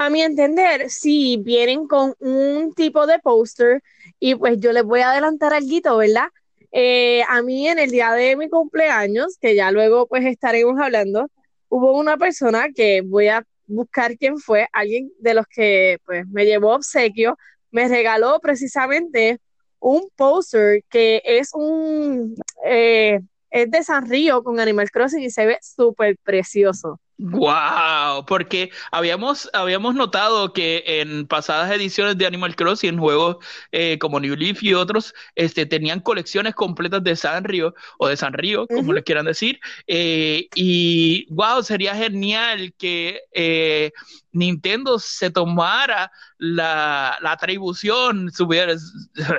A 0.01 0.10
mi 0.10 0.22
entender, 0.22 0.89
sí, 0.89 1.41
vienen 1.44 1.86
con 1.86 2.15
un 2.20 2.74
tipo 2.74 3.06
de 3.06 3.20
póster 3.20 3.84
y 4.18 4.34
pues 4.34 4.58
yo 4.58 4.72
les 4.72 4.84
voy 4.84 5.01
a 5.01 5.12
adelantar 5.12 5.51
algo, 5.51 5.98
¿verdad? 5.98 6.27
Eh, 6.72 7.22
a 7.27 7.41
mí 7.41 7.68
en 7.68 7.79
el 7.79 7.91
día 7.91 8.13
de 8.13 8.38
mi 8.38 8.48
cumpleaños, 8.48 9.38
que 9.41 9.56
ya 9.56 9.72
luego 9.72 10.08
pues 10.08 10.25
estaremos 10.25 10.79
hablando, 10.79 11.29
hubo 11.68 12.00
una 12.00 12.15
persona 12.15 12.70
que 12.74 13.01
voy 13.01 13.27
a 13.27 13.44
buscar 13.68 14.15
quién 14.18 14.38
fue, 14.38 14.70
alguien 14.72 15.12
de 15.20 15.34
los 15.34 15.46
que 15.48 15.98
pues 16.06 16.25
me 16.29 16.46
llevó 16.46 16.75
obsequio, 16.75 17.38
me 17.70 17.89
regaló 17.89 18.39
precisamente 18.39 19.41
un 19.79 20.08
póster 20.15 20.82
que 20.89 21.22
es 21.25 21.50
un, 21.53 22.36
eh, 22.63 23.20
es 23.50 23.70
de 23.70 23.84
San 23.84 24.10
Río 24.10 24.44
con 24.44 24.62
Animal 24.62 24.91
Crossing 24.91 25.24
y 25.24 25.29
se 25.29 25.46
ve 25.46 25.58
súper 25.62 26.15
precioso. 26.24 27.01
Wow, 27.22 28.26
porque 28.26 28.72
habíamos, 28.92 29.50
habíamos 29.52 29.94
notado 29.94 30.54
que 30.54 30.84
en 30.86 31.28
pasadas 31.28 31.70
ediciones 31.70 32.18
de 32.18 32.26
Animal 32.26 32.56
Crossing, 32.56 32.98
juegos 32.98 33.46
eh, 33.74 34.00
como 34.00 34.22
New 34.22 34.38
Leaf 34.38 34.64
y 34.64 34.74
otros, 34.74 35.14
este, 35.36 35.66
tenían 35.66 36.00
colecciones 36.00 36.56
completas 36.56 37.04
de 37.04 37.18
Sanrio 37.18 37.76
o 37.98 38.08
de 38.08 38.16
Sanrio, 38.16 38.68
como 38.68 38.94
les 38.94 39.04
quieran 39.04 39.26
decir. 39.26 39.60
Eh, 39.86 40.48
y 40.56 41.28
wow, 41.34 41.62
sería 41.62 41.94
genial 41.94 42.74
que 42.78 43.20
eh, 43.34 43.92
Nintendo 44.32 44.98
se 44.98 45.30
tomara 45.30 46.14
la, 46.38 47.18
atribución, 47.22 48.32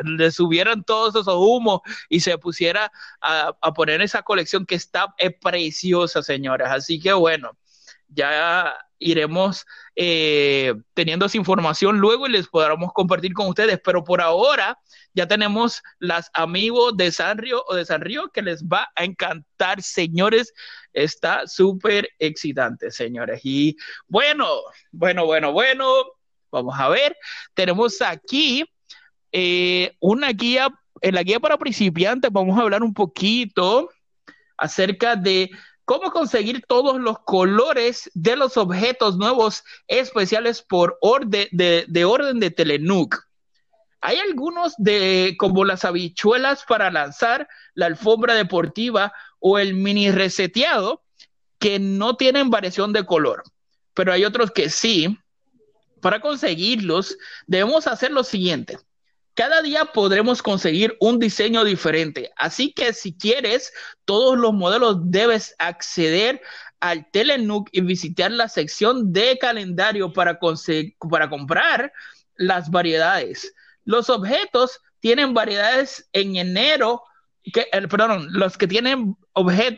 le 0.05 0.31
subieran 0.31 0.85
todos 0.85 1.15
esos 1.15 1.35
humos 1.35 1.81
y 2.11 2.21
se 2.21 2.37
pusiera 2.37 2.93
a, 3.23 3.55
a 3.59 3.73
poner 3.73 4.03
esa 4.03 4.21
colección 4.21 4.67
que 4.67 4.75
está 4.75 5.15
preciosa, 5.41 6.23
señores. 6.23 6.69
Así 6.71 7.01
que 7.01 7.15
bueno 7.15 7.53
ya 8.11 8.77
iremos 8.99 9.67
eh, 9.97 10.75
teniendo 10.95 11.27
esa 11.27 11.39
información 11.39 11.99
luego 11.99 12.27
y 12.27 12.33
les 12.33 12.49
podremos 12.49 12.93
compartir 12.93 13.33
con 13.33 13.49
ustedes, 13.49 13.81
pero 13.83 14.05
por 14.05 14.21
ahora 14.21 14.79
ya 15.15 15.27
tenemos 15.27 15.83
las 15.99 16.31
amigos 16.35 16.97
de 16.97 17.11
Sanrio 17.11 17.65
o 17.67 17.75
de 17.75 17.85
Sanrio 17.85 18.31
que 18.33 18.43
les 18.43 18.65
va 18.65 18.91
a 18.95 19.05
encantar, 19.05 19.83
señores. 19.83 20.53
Está 20.93 21.47
súper 21.47 22.11
excitante, 22.19 22.91
señores. 22.91 23.41
Y 23.43 23.77
bueno, 24.07 24.47
bueno, 24.93 25.25
bueno, 25.25 25.53
bueno, 25.53 25.87
vamos 26.53 26.79
a 26.79 26.89
ver. 26.89 27.17
Tenemos 27.55 28.01
aquí 28.03 28.65
eh, 29.33 29.97
una 29.99 30.31
guía, 30.31 30.69
en 31.01 31.15
la 31.15 31.23
guía 31.23 31.41
para 31.41 31.59
principiantes 31.59 32.31
vamos 32.31 32.59
a 32.59 32.63
hablar 32.63 32.83
un 32.83 32.93
poquito 32.93 33.91
acerca 34.57 35.17
de 35.17 35.51
cómo 35.91 36.13
conseguir 36.13 36.65
todos 36.69 37.01
los 37.01 37.19
colores 37.19 38.13
de 38.15 38.37
los 38.37 38.57
objetos 38.57 39.17
nuevos 39.17 39.65
especiales 39.89 40.63
por 40.63 40.97
orden 41.01 41.49
de, 41.51 42.05
orden 42.05 42.39
de 42.39 42.53
Telenuc. 42.53 43.17
Hay 44.01 44.21
algunos 44.21 44.75
de 44.79 45.35
como 45.37 45.65
las 45.65 45.85
habichuelas 45.85 46.63
para 46.63 46.93
lanzar, 46.93 47.49
la 47.75 47.87
alfombra 47.87 48.35
deportiva 48.35 49.13
o 49.41 49.59
el 49.59 49.75
mini 49.75 50.13
reseteado 50.13 51.03
que 51.59 51.81
no 51.81 52.15
tienen 52.15 52.51
variación 52.51 52.93
de 52.93 53.05
color, 53.05 53.43
pero 53.93 54.13
hay 54.13 54.25
otros 54.25 54.53
que 54.53 54.71
sí. 54.71 55.19
Para 56.01 56.21
conseguirlos, 56.21 57.19
debemos 57.49 57.89
hacer 57.89 58.13
lo 58.13 58.23
siguiente. 58.23 58.79
Cada 59.41 59.63
día 59.63 59.87
podremos 59.87 60.43
conseguir 60.43 60.99
un 61.01 61.19
diseño 61.19 61.65
diferente, 61.65 62.31
así 62.37 62.75
que 62.75 62.93
si 62.93 63.17
quieres 63.17 63.73
todos 64.05 64.39
los 64.39 64.53
modelos 64.53 64.99
debes 65.11 65.55
acceder 65.59 66.43
al 66.79 67.11
Telenuc 67.11 67.71
y 67.73 67.81
visitar 67.81 68.31
la 68.31 68.51
sección 68.51 69.15
de 69.15 69.39
calendario 69.39 70.13
para, 70.13 70.39
para 71.09 71.31
comprar 71.31 71.91
las 72.35 72.71
variedades. 72.71 73.55
Los 73.87 74.11
objetos 74.11 74.79
tienen 74.99 75.33
variedades 75.33 76.07
en 76.13 76.37
enero, 76.37 77.03
que, 77.43 77.67
eh, 77.73 77.89
perdón, 77.89 78.27
los 78.33 78.59
que 78.59 78.69
tienen 78.69 79.17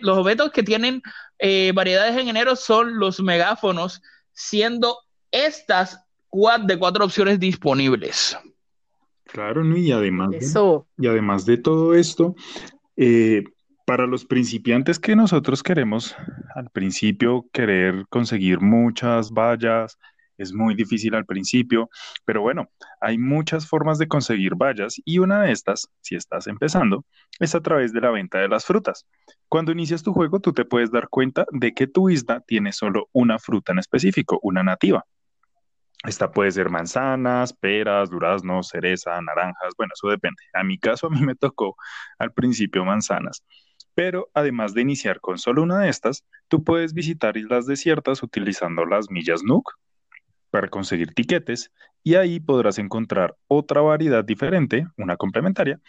los 0.00 0.18
objetos 0.18 0.50
que 0.50 0.64
tienen 0.64 1.02
eh, 1.38 1.70
variedades 1.72 2.16
en 2.16 2.28
enero 2.28 2.56
son 2.56 2.98
los 2.98 3.20
megáfonos, 3.20 4.02
siendo 4.32 4.98
estas 5.30 6.00
de 6.62 6.78
cuatro 6.80 7.04
opciones 7.04 7.38
disponibles. 7.38 8.36
Claro, 9.32 9.64
¿no? 9.64 9.78
y 9.78 9.90
además, 9.92 10.30
de, 10.30 10.84
y 10.98 11.06
además 11.06 11.46
de 11.46 11.56
todo 11.56 11.94
esto, 11.94 12.34
eh, 12.96 13.44
para 13.86 14.06
los 14.06 14.26
principiantes 14.26 14.98
que 14.98 15.16
nosotros 15.16 15.62
queremos 15.62 16.14
al 16.54 16.68
principio 16.68 17.46
querer 17.50 18.04
conseguir 18.10 18.60
muchas 18.60 19.30
vallas, 19.30 19.98
es 20.36 20.52
muy 20.52 20.74
difícil 20.74 21.14
al 21.14 21.24
principio, 21.24 21.88
pero 22.26 22.42
bueno, 22.42 22.68
hay 23.00 23.16
muchas 23.16 23.66
formas 23.66 23.96
de 23.96 24.06
conseguir 24.06 24.54
vallas 24.54 24.96
y 25.02 25.18
una 25.18 25.40
de 25.42 25.52
estas, 25.52 25.88
si 26.02 26.14
estás 26.14 26.46
empezando, 26.46 27.06
es 27.38 27.54
a 27.54 27.60
través 27.60 27.94
de 27.94 28.02
la 28.02 28.10
venta 28.10 28.38
de 28.38 28.48
las 28.48 28.66
frutas. 28.66 29.06
Cuando 29.48 29.72
inicias 29.72 30.02
tu 30.02 30.12
juego, 30.12 30.40
tú 30.40 30.52
te 30.52 30.66
puedes 30.66 30.90
dar 30.90 31.08
cuenta 31.08 31.46
de 31.52 31.72
que 31.72 31.86
tu 31.86 32.10
isla 32.10 32.40
tiene 32.46 32.72
solo 32.72 33.08
una 33.12 33.38
fruta 33.38 33.72
en 33.72 33.78
específico, 33.78 34.38
una 34.42 34.62
nativa. 34.62 35.06
Esta 36.04 36.32
puede 36.32 36.50
ser 36.50 36.68
manzanas, 36.68 37.52
peras, 37.52 38.10
duraznos, 38.10 38.68
cereza, 38.68 39.20
naranjas, 39.20 39.72
bueno, 39.76 39.92
eso 39.94 40.08
depende. 40.08 40.42
A 40.52 40.64
mi 40.64 40.78
caso, 40.78 41.06
a 41.08 41.10
mí 41.10 41.20
me 41.20 41.34
tocó 41.34 41.76
al 42.18 42.32
principio 42.32 42.84
manzanas. 42.84 43.44
Pero 43.94 44.30
además 44.34 44.74
de 44.74 44.82
iniciar 44.82 45.20
con 45.20 45.38
solo 45.38 45.62
una 45.62 45.80
de 45.80 45.90
estas, 45.90 46.24
tú 46.48 46.64
puedes 46.64 46.94
visitar 46.94 47.36
islas 47.36 47.66
desiertas 47.66 48.22
utilizando 48.22 48.86
las 48.86 49.10
millas 49.10 49.42
Nook 49.44 49.72
para 50.50 50.68
conseguir 50.68 51.14
tiquetes 51.14 51.70
y 52.02 52.14
ahí 52.16 52.40
podrás 52.40 52.78
encontrar 52.78 53.36
otra 53.48 53.80
variedad 53.80 54.24
diferente, 54.24 54.86
una 54.96 55.16
complementaria, 55.16 55.80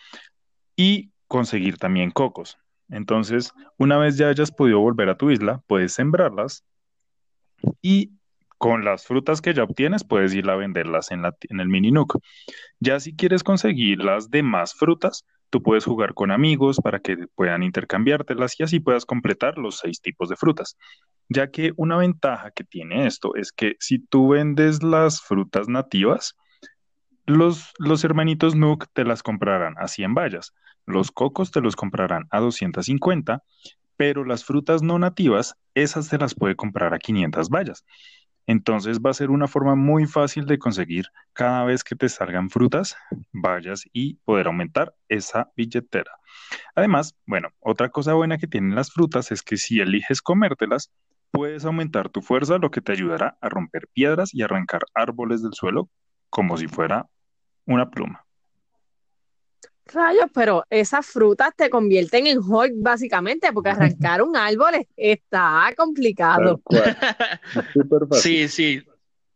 y 0.75 1.11
conseguir 1.27 1.77
también 1.77 2.11
cocos. 2.11 2.57
Entonces, 2.89 3.53
una 3.77 3.97
vez 3.97 4.17
ya 4.17 4.27
hayas 4.27 4.51
podido 4.51 4.79
volver 4.79 5.09
a 5.09 5.17
tu 5.17 5.31
isla, 5.31 5.63
puedes 5.67 5.93
sembrarlas 5.93 6.63
y 7.81 8.11
con 8.57 8.85
las 8.85 9.05
frutas 9.05 9.41
que 9.41 9.53
ya 9.53 9.63
obtienes 9.63 10.03
puedes 10.03 10.33
ir 10.33 10.49
a 10.49 10.55
venderlas 10.55 11.11
en, 11.11 11.21
la, 11.21 11.35
en 11.49 11.59
el 11.59 11.67
mini 11.67 11.91
Nook. 11.91 12.19
Ya 12.79 12.99
si 12.99 13.15
quieres 13.15 13.43
conseguir 13.43 14.03
las 14.03 14.29
demás 14.29 14.73
frutas, 14.73 15.25
tú 15.49 15.61
puedes 15.61 15.85
jugar 15.85 16.15
con 16.15 16.31
amigos 16.31 16.79
para 16.83 16.99
que 16.99 17.27
puedan 17.35 17.61
intercambiártelas 17.61 18.59
y 18.59 18.63
así 18.63 18.79
puedas 18.79 19.05
completar 19.05 19.57
los 19.57 19.77
seis 19.77 20.01
tipos 20.01 20.27
de 20.29 20.35
frutas. 20.35 20.77
Ya 21.29 21.51
que 21.51 21.73
una 21.75 21.97
ventaja 21.97 22.51
que 22.51 22.63
tiene 22.63 23.05
esto 23.05 23.35
es 23.35 23.51
que 23.51 23.75
si 23.79 23.99
tú 23.99 24.29
vendes 24.29 24.81
las 24.81 25.21
frutas 25.21 25.67
nativas, 25.67 26.35
los, 27.25 27.73
hermanitos 28.03 28.55
Nook 28.55 28.87
te 28.93 29.05
las 29.05 29.21
comprarán 29.23 29.75
a 29.77 29.87
100 29.87 30.15
vallas, 30.15 30.53
los 30.85 31.11
cocos 31.11 31.51
te 31.51 31.61
los 31.61 31.75
comprarán 31.75 32.27
a 32.31 32.39
250 32.39 33.43
pero 33.95 34.25
las 34.25 34.43
frutas 34.43 34.81
no 34.81 34.97
nativas, 34.99 35.55
esas 35.75 36.07
se 36.07 36.17
las 36.17 36.35
puede 36.35 36.55
comprar 36.55 36.93
a 36.93 36.99
500 36.99 37.49
vallas. 37.49 37.85
Entonces 38.45 38.99
va 38.99 39.11
a 39.11 39.13
ser 39.13 39.29
una 39.29 39.47
forma 39.47 39.75
muy 39.75 40.05
fácil 40.05 40.45
de 40.45 40.59
conseguir 40.59 41.05
cada 41.33 41.63
vez 41.63 41.83
que 41.83 41.95
te 41.95 42.09
salgan 42.09 42.49
frutas, 42.49 42.95
vallas 43.31 43.83
y 43.93 44.15
poder 44.25 44.47
aumentar 44.47 44.95
esa 45.07 45.51
billetera. 45.55 46.11
Además, 46.75 47.15
bueno, 47.25 47.49
otra 47.59 47.89
cosa 47.89 48.13
buena 48.13 48.37
que 48.37 48.47
tienen 48.47 48.75
las 48.75 48.91
frutas 48.91 49.31
es 49.31 49.41
que 49.41 49.57
si 49.57 49.79
eliges 49.79 50.21
comértelas, 50.21 50.91
puedes 51.31 51.65
aumentar 51.65 52.09
tu 52.09 52.21
fuerza, 52.21 52.57
lo 52.57 52.69
que 52.69 52.81
te 52.81 52.91
ayudará 52.91 53.37
a 53.41 53.49
romper 53.49 53.87
piedras 53.93 54.33
y 54.33 54.43
arrancar 54.43 54.81
árboles 54.93 55.41
del 55.41 55.53
suelo 55.53 55.89
como 56.29 56.57
si 56.57 56.67
fuera 56.67 57.07
una 57.65 57.89
pluma. 57.89 58.22
Rayos, 59.85 60.25
pero 60.33 60.63
esas 60.69 61.05
frutas 61.05 61.51
te 61.55 61.69
convierten 61.69 62.27
en 62.27 62.39
Hulk 62.39 62.73
básicamente, 62.77 63.51
porque 63.51 63.69
arrancar 63.71 64.21
un 64.21 64.35
árbol 64.35 64.87
está 64.95 65.73
complicado. 65.75 66.61
sí, 68.11 68.47
sí, 68.47 68.83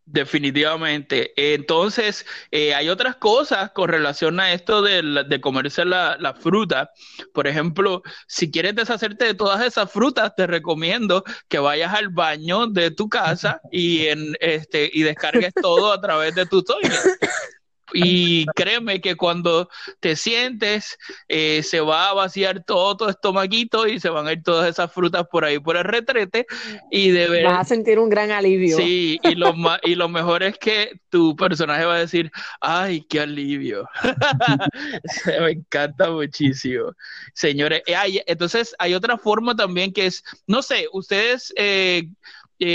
definitivamente. 0.08 1.34
Entonces, 1.54 2.26
eh, 2.50 2.74
hay 2.74 2.90
otras 2.90 3.18
cosas 3.18 3.72
con 3.72 3.90
relación 3.90 4.40
a 4.40 4.54
esto 4.54 4.82
de, 4.82 5.42
comerse 5.42 5.86
la, 5.86 6.18
la, 6.20 6.34
fruta. 6.34 6.92
Por 7.34 7.46
ejemplo, 7.48 8.02
si 8.26 8.50
quieres 8.50 8.76
deshacerte 8.76 9.26
de 9.26 9.34
todas 9.34 9.64
esas 9.64 9.92
frutas, 9.92 10.34
te 10.36 10.48
recomiendo 10.48 11.24
que 11.48 11.60
vayas 11.60 11.94
al 11.94 12.10
baño 12.10 12.68
de 12.68 12.90
tu 12.90 13.10
casa 13.10 13.62
y, 13.72 14.08
en, 14.08 14.36
este, 14.40 14.90
y 14.92 15.04
descargues 15.04 15.54
todo 15.54 15.92
a 15.92 16.02
través 16.02 16.34
de 16.34 16.46
tu 16.46 16.64
toilet. 16.64 16.92
Y 17.94 18.46
créeme 18.48 19.02
que 19.02 19.16
cuando 19.16 19.70
te 20.00 20.16
sientes, 20.16 20.98
eh, 21.28 21.64
se 21.64 21.80
va 21.80 22.10
a 22.10 22.14
vaciar 22.14 22.64
todo 22.64 22.98
tu 22.98 23.06
estomaguito 23.06 23.88
y 23.88 24.00
se 24.00 24.10
van 24.10 24.28
a 24.28 24.34
ir 24.34 24.44
todas 24.44 24.70
esas 24.70 24.92
frutas 24.92 25.26
por 25.32 25.46
ahí 25.46 25.60
por 25.60 25.78
el 25.78 25.84
retrete. 25.84 26.46
Y 26.92 27.12
de 27.12 27.30
verdad. 27.30 27.52
Vas 27.52 27.62
a 27.62 27.76
sentir 27.76 28.00
un 28.00 28.10
gran 28.10 28.32
alivio. 28.32 28.78
Sí, 28.78 29.20
y 29.24 29.36
lo, 29.36 29.54
y 29.84 29.96
lo 29.96 30.10
mejor 30.10 30.44
es 30.44 30.58
que 30.58 31.00
tu 31.10 31.36
personaje 31.36 31.86
va 31.86 31.96
a 31.96 32.00
decir: 32.00 32.32
¡Ay, 32.60 33.06
qué 33.10 33.22
alivio! 33.22 33.88
Me 35.26 35.52
encanta 35.52 36.10
muchísimo. 36.12 36.94
Señores, 37.34 37.84
eh, 37.88 38.24
entonces 38.28 38.76
hay 38.80 38.94
otra 38.94 39.18
forma 39.18 39.56
también 39.56 39.94
que 39.94 40.08
es, 40.08 40.24
no 40.46 40.62
sé, 40.62 40.88
ustedes. 40.92 41.54
Eh, 41.56 42.08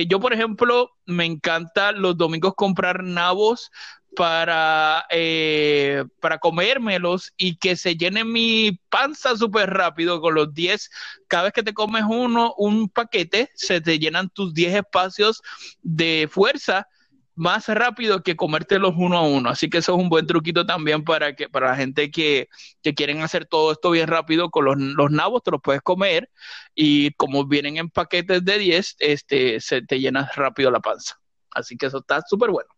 yo, 0.09 0.21
por 0.21 0.33
ejemplo, 0.33 0.93
me 1.07 1.25
encanta 1.25 1.91
los 1.91 2.17
domingos 2.17 2.55
comprar 2.55 3.03
nabos 3.03 3.71
para, 4.15 5.07
eh, 5.11 6.05
para 6.21 6.39
comérmelos 6.39 7.33
y 7.37 7.57
que 7.57 7.77
se 7.77 7.97
llene 7.97 8.25
mi 8.25 8.79
panza 8.91 9.37
súper 9.37 9.71
rápido 9.71 10.21
con 10.21 10.35
los 10.35 10.53
10. 10.53 10.91
Cada 11.29 11.45
vez 11.45 11.53
que 11.53 11.63
te 11.63 11.75
comes 11.75 12.05
uno, 12.09 12.55
un 12.59 12.89
paquete, 12.89 13.51
se 13.55 13.81
te 13.81 13.99
llenan 13.99 14.31
tus 14.31 14.55
10 14.55 14.75
espacios 14.77 15.43
de 15.83 16.29
fuerza 16.31 16.87
más 17.35 17.69
rápido 17.69 18.23
que 18.23 18.37
comértelos 18.37 18.95
uno 18.97 19.19
a 19.19 19.23
uno. 19.23 19.51
Así 19.51 19.71
que 19.71 19.79
eso 19.79 19.95
es 19.95 19.99
un 19.99 20.09
buen 20.09 20.27
truquito 20.27 20.67
también 20.67 21.05
para 21.05 21.35
que 21.35 21.49
para 21.49 21.71
la 21.71 21.77
gente 21.77 22.11
que, 22.11 22.49
que 22.83 22.95
quieren 22.95 23.23
hacer 23.23 23.47
todo 23.47 23.73
esto 23.73 23.91
bien 23.91 24.09
rápido 24.09 24.51
con 24.51 24.65
los, 24.67 24.77
los, 24.79 25.11
nabos, 25.11 25.43
te 25.43 25.51
los 25.51 25.61
puedes 25.63 25.83
comer 25.83 26.31
y 26.75 27.13
como 27.15 27.47
vienen 27.47 27.79
en 27.79 27.91
paquetes 27.91 28.45
de 28.45 28.59
10, 28.59 28.97
este, 28.99 29.61
se 29.61 29.83
te 29.83 30.01
llena 30.01 30.31
rápido 30.37 30.71
la 30.71 30.81
panza. 30.81 31.19
Así 31.51 31.77
que 31.77 31.87
eso 31.87 31.99
está 31.99 32.23
súper 32.29 32.51
bueno. 32.51 32.69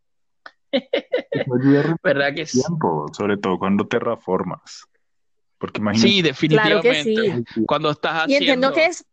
¿Verdad 2.03 2.35
que 2.35 2.47
sí? 2.47 2.61
sobre 3.13 3.37
todo 3.37 3.59
cuando 3.59 3.87
te 3.87 3.99
reformas. 3.99 4.85
Porque 5.59 5.81
imagínate. 5.81 6.09
Sí, 6.09 6.23
definitivamente. 6.23 7.45
Cuando 7.67 7.91
estás 7.91 8.25
haciendo. 8.25 8.33
Y 8.33 8.49
entiendo 8.49 8.73
que 8.73 8.87
es. 8.87 9.05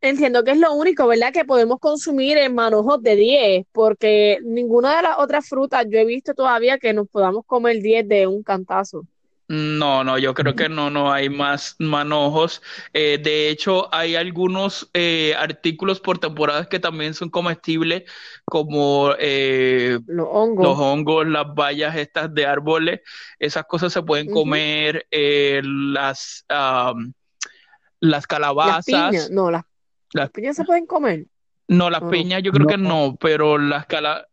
Entiendo 0.00 0.44
que 0.44 0.50
es 0.50 0.58
lo 0.58 0.74
único, 0.74 1.06
¿verdad? 1.06 1.32
Que 1.32 1.46
podemos 1.46 1.80
consumir 1.80 2.36
en 2.36 2.54
manojos 2.54 3.02
de 3.02 3.16
10, 3.16 3.66
porque 3.72 4.38
ninguna 4.44 4.96
de 4.96 5.02
las 5.02 5.18
otras 5.18 5.48
frutas 5.48 5.86
yo 5.88 5.98
he 5.98 6.04
visto 6.04 6.34
todavía 6.34 6.78
que 6.78 6.92
nos 6.92 7.08
podamos 7.08 7.46
comer 7.46 7.80
10 7.80 8.06
de 8.06 8.26
un 8.26 8.42
cantazo. 8.42 9.06
No, 9.46 10.02
no, 10.04 10.16
yo 10.16 10.32
creo 10.32 10.54
que 10.54 10.70
no, 10.70 10.88
no 10.88 11.12
hay 11.12 11.28
más 11.28 11.76
manojos. 11.78 12.62
Eh, 12.94 13.18
de 13.22 13.50
hecho, 13.50 13.94
hay 13.94 14.16
algunos 14.16 14.88
eh, 14.94 15.34
artículos 15.38 16.00
por 16.00 16.18
temporadas 16.18 16.66
que 16.66 16.80
también 16.80 17.12
son 17.12 17.28
comestibles, 17.28 18.04
como 18.46 19.12
eh, 19.18 19.98
los 20.06 20.26
hongos. 20.30 20.64
los 20.64 20.78
hongos, 20.78 21.26
las 21.28 21.54
bayas 21.54 21.94
estas 21.96 22.32
de 22.32 22.46
árboles. 22.46 23.00
Esas 23.38 23.64
cosas 23.66 23.92
se 23.92 24.02
pueden 24.02 24.30
comer, 24.30 25.06
las, 25.10 26.46
las 28.00 28.26
calabazas. 28.26 28.88
Las 28.88 29.10
piñas, 29.10 29.30
no, 29.30 29.50
las, 29.50 29.64
las 30.12 30.30
piñas 30.30 30.56
se 30.56 30.64
pueden 30.64 30.86
comer. 30.86 31.26
No, 31.66 31.88
las 31.88 32.02
piñas 32.04 32.42
yo 32.42 32.52
creo 32.52 32.66
que 32.66 32.76
no, 32.76 33.16
pero 33.18 33.56
las, 33.56 33.86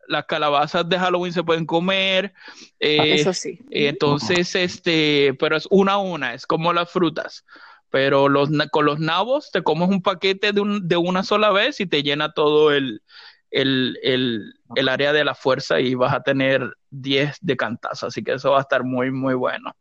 las 0.08 0.26
calabazas 0.26 0.88
de 0.90 1.00
Halloween 1.00 1.32
se 1.32 1.44
pueden 1.44 1.66
comer. 1.66 2.34
Eh, 2.80 3.14
Eso 3.14 3.34
sí. 3.34 3.60
Entonces, 3.70 4.54
este, 4.56 5.34
pero 5.40 5.56
es 5.56 5.68
una 5.72 5.94
a 5.94 5.98
una, 5.98 6.34
es 6.34 6.46
como 6.46 6.74
las 6.74 6.90
frutas. 6.90 7.46
Pero 7.90 8.30
los, 8.30 8.50
con 8.72 8.86
los 8.86 9.00
nabos 9.00 9.52
te 9.52 9.64
comes 9.64 9.90
un 9.90 10.02
paquete 10.02 10.52
de, 10.52 10.62
un, 10.62 10.88
de 10.88 10.98
una 10.98 11.24
sola 11.24 11.52
vez 11.52 11.80
y 11.80 11.86
te 11.86 12.04
llena 12.04 12.34
todo 12.34 12.72
el, 12.72 13.02
el, 13.50 13.98
el, 14.02 14.54
el, 14.76 14.90
área 14.90 15.14
de 15.14 15.26
la 15.26 15.36
fuerza 15.36 15.80
y 15.80 15.96
vas 15.96 16.14
a 16.14 16.24
tener 16.24 16.74
10 16.90 17.38
de 17.42 17.58
cantazo. 17.58 18.08
Así 18.08 18.24
que 18.24 18.34
eso 18.34 18.52
va 18.52 18.60
a 18.60 18.62
estar 18.62 18.84
muy, 18.84 19.12
muy 19.12 19.36
bueno. 19.36 19.76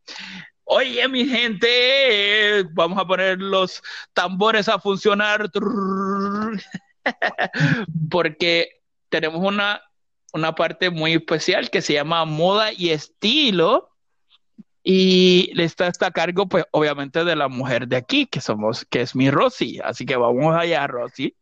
Oye, 0.64 1.08
mi 1.08 1.26
gente, 1.26 2.64
vamos 2.74 2.96
a 2.98 3.04
poner 3.04 3.40
los 3.40 3.82
tambores 4.12 4.68
a 4.68 4.78
funcionar. 4.78 5.50
porque 8.10 8.82
tenemos 9.08 9.40
una, 9.46 9.82
una 10.32 10.54
parte 10.54 10.90
muy 10.90 11.14
especial 11.14 11.70
que 11.70 11.82
se 11.82 11.94
llama 11.94 12.24
moda 12.24 12.72
y 12.72 12.90
estilo. 12.90 13.88
Y 14.82 15.52
está, 15.60 15.88
está 15.88 16.06
a 16.06 16.10
cargo, 16.10 16.48
pues, 16.48 16.64
obviamente, 16.70 17.22
de 17.24 17.36
la 17.36 17.48
mujer 17.48 17.86
de 17.86 17.96
aquí, 17.96 18.26
que 18.26 18.40
somos, 18.40 18.86
que 18.86 19.02
es 19.02 19.14
mi 19.14 19.30
Rosy. 19.30 19.78
Así 19.84 20.06
que 20.06 20.16
vamos 20.16 20.54
allá, 20.54 20.86
Rosy. 20.86 21.36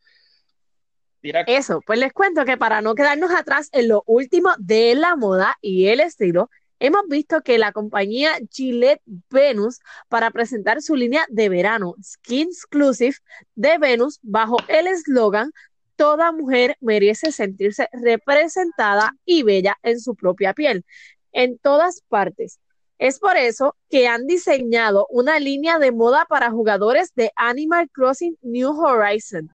Eso, 1.22 1.80
pues 1.84 1.98
les 1.98 2.12
cuento 2.12 2.44
que 2.44 2.56
para 2.56 2.80
no 2.80 2.94
quedarnos 2.94 3.30
atrás 3.32 3.68
en 3.72 3.88
lo 3.88 4.02
último 4.06 4.50
de 4.58 4.94
la 4.94 5.16
moda 5.16 5.56
y 5.60 5.86
el 5.86 6.00
estilo, 6.00 6.50
hemos 6.78 7.02
visto 7.08 7.42
que 7.42 7.58
la 7.58 7.72
compañía 7.72 8.38
Gillette 8.50 9.02
Venus, 9.30 9.80
para 10.08 10.30
presentar 10.30 10.82
su 10.82 10.96
línea 10.96 11.24
de 11.28 11.48
verano 11.48 11.94
Skin 12.02 12.48
Exclusive 12.48 13.16
de 13.54 13.78
Venus, 13.78 14.18
bajo 14.22 14.56
el 14.68 14.86
eslogan 14.86 15.50
Toda 15.98 16.30
mujer 16.30 16.76
merece 16.80 17.32
sentirse 17.32 17.88
representada 17.92 19.16
y 19.24 19.42
bella 19.42 19.76
en 19.82 19.98
su 19.98 20.14
propia 20.14 20.54
piel, 20.54 20.84
en 21.32 21.58
todas 21.58 22.02
partes. 22.08 22.60
Es 22.98 23.18
por 23.18 23.36
eso 23.36 23.74
que 23.90 24.06
han 24.06 24.24
diseñado 24.28 25.08
una 25.10 25.40
línea 25.40 25.80
de 25.80 25.90
moda 25.90 26.24
para 26.28 26.52
jugadores 26.52 27.12
de 27.16 27.32
Animal 27.34 27.90
Crossing 27.90 28.38
New 28.42 28.80
Horizon, 28.80 29.50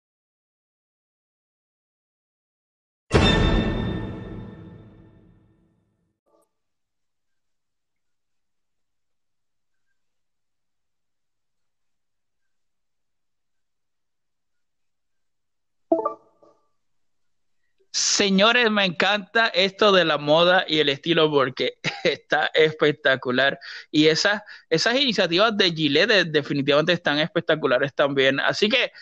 Señores, 18.22 18.70
me 18.70 18.84
encanta 18.84 19.48
esto 19.48 19.90
de 19.90 20.04
la 20.04 20.16
moda 20.16 20.64
y 20.68 20.78
el 20.78 20.90
estilo 20.90 21.28
porque 21.28 21.78
está 22.04 22.52
espectacular. 22.54 23.58
Y 23.90 24.06
esas, 24.06 24.42
esas 24.70 24.94
iniciativas 24.94 25.56
de 25.56 25.72
Gillette 25.72 26.30
definitivamente 26.30 26.92
están 26.92 27.18
espectaculares 27.18 27.92
también. 27.92 28.38
Así 28.38 28.68
que 28.68 28.92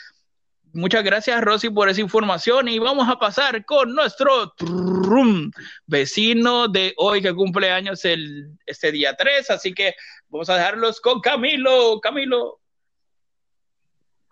muchas 0.73 1.05
gracias, 1.05 1.39
Rosy, 1.43 1.69
por 1.69 1.91
esa 1.91 2.01
información. 2.01 2.69
Y 2.69 2.79
vamos 2.79 3.11
a 3.11 3.19
pasar 3.19 3.63
con 3.67 3.95
nuestro 3.95 4.55
vecino 5.85 6.69
de 6.69 6.95
hoy 6.97 7.21
que 7.21 7.35
cumple 7.35 7.71
años 7.71 8.03
el, 8.07 8.57
este 8.65 8.91
día 8.91 9.15
3. 9.17 9.51
Así 9.51 9.75
que 9.75 9.93
vamos 10.31 10.49
a 10.49 10.57
dejarlos 10.57 10.99
con 10.99 11.21
Camilo. 11.21 12.01
Camilo. 12.01 12.59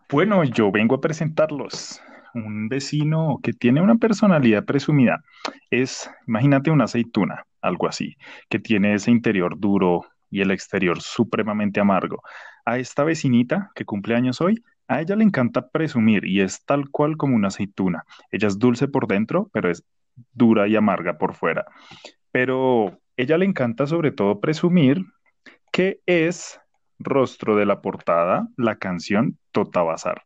Bueno, 0.08 0.44
yo 0.44 0.72
vengo 0.72 0.94
a 0.94 1.00
presentarlos 1.02 2.00
un 2.34 2.68
vecino 2.68 3.40
que 3.42 3.52
tiene 3.52 3.80
una 3.80 3.96
personalidad 3.96 4.64
presumida 4.64 5.22
es, 5.70 6.10
imagínate 6.26 6.70
una 6.70 6.84
aceituna, 6.84 7.44
algo 7.60 7.88
así, 7.88 8.16
que 8.48 8.58
tiene 8.58 8.94
ese 8.94 9.10
interior 9.10 9.58
duro 9.58 10.06
y 10.30 10.40
el 10.40 10.50
exterior 10.50 11.00
supremamente 11.00 11.80
amargo. 11.80 12.22
A 12.64 12.78
esta 12.78 13.04
vecinita 13.04 13.70
que 13.74 13.84
cumple 13.84 14.14
años 14.14 14.40
hoy, 14.40 14.62
a 14.88 15.00
ella 15.00 15.16
le 15.16 15.24
encanta 15.24 15.68
presumir 15.68 16.24
y 16.24 16.40
es 16.40 16.64
tal 16.64 16.88
cual 16.90 17.16
como 17.16 17.36
una 17.36 17.48
aceituna. 17.48 18.04
Ella 18.30 18.48
es 18.48 18.58
dulce 18.58 18.88
por 18.88 19.06
dentro, 19.06 19.50
pero 19.52 19.70
es 19.70 19.84
dura 20.32 20.66
y 20.66 20.76
amarga 20.76 21.18
por 21.18 21.34
fuera. 21.34 21.66
Pero 22.30 22.98
ella 23.16 23.38
le 23.38 23.44
encanta 23.44 23.86
sobre 23.86 24.12
todo 24.12 24.40
presumir 24.40 25.04
que 25.72 26.00
es 26.06 26.60
rostro 26.98 27.56
de 27.56 27.66
la 27.66 27.80
portada 27.80 28.48
la 28.56 28.76
canción 28.76 29.38
Tota 29.52 29.82
Bazar. 29.82 30.22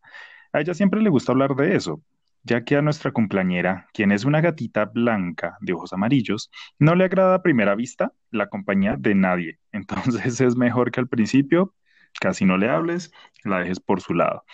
A 0.53 0.61
ella 0.61 0.75
siempre 0.75 1.01
le 1.01 1.09
gusta 1.09 1.33
hablar 1.33 1.55
de 1.57 1.75
eso, 1.77 2.03
ya 2.43 2.63
que 2.65 2.77
a 2.77 2.83
nuestra 2.83 3.11
cumpleañera, 3.11 3.89
quien 3.95 4.13
es 4.13 4.25
una 4.25 4.43
gatita 4.43 4.85
blanca 4.85 5.57
de 5.61 5.73
ojos 5.73 5.93
amarillos, 5.95 6.51
no 6.79 6.95
le 6.95 7.05
agrada 7.05 7.37
a 7.37 7.43
primera 7.43 7.75
vista 7.75 8.13
la 8.31 8.49
compañía 8.49 8.97
de 8.99 9.15
nadie. 9.15 9.59
Entonces 9.73 10.41
es 10.41 10.57
mejor 10.57 10.91
que 10.91 11.01
al 11.01 11.09
principio 11.09 11.75
casi 12.21 12.45
no 12.45 12.59
le 12.59 12.69
hables, 12.69 13.13
la 13.45 13.61
dejes 13.61 13.81
por 13.81 14.03
su 14.03 14.13
lado. 14.13 14.45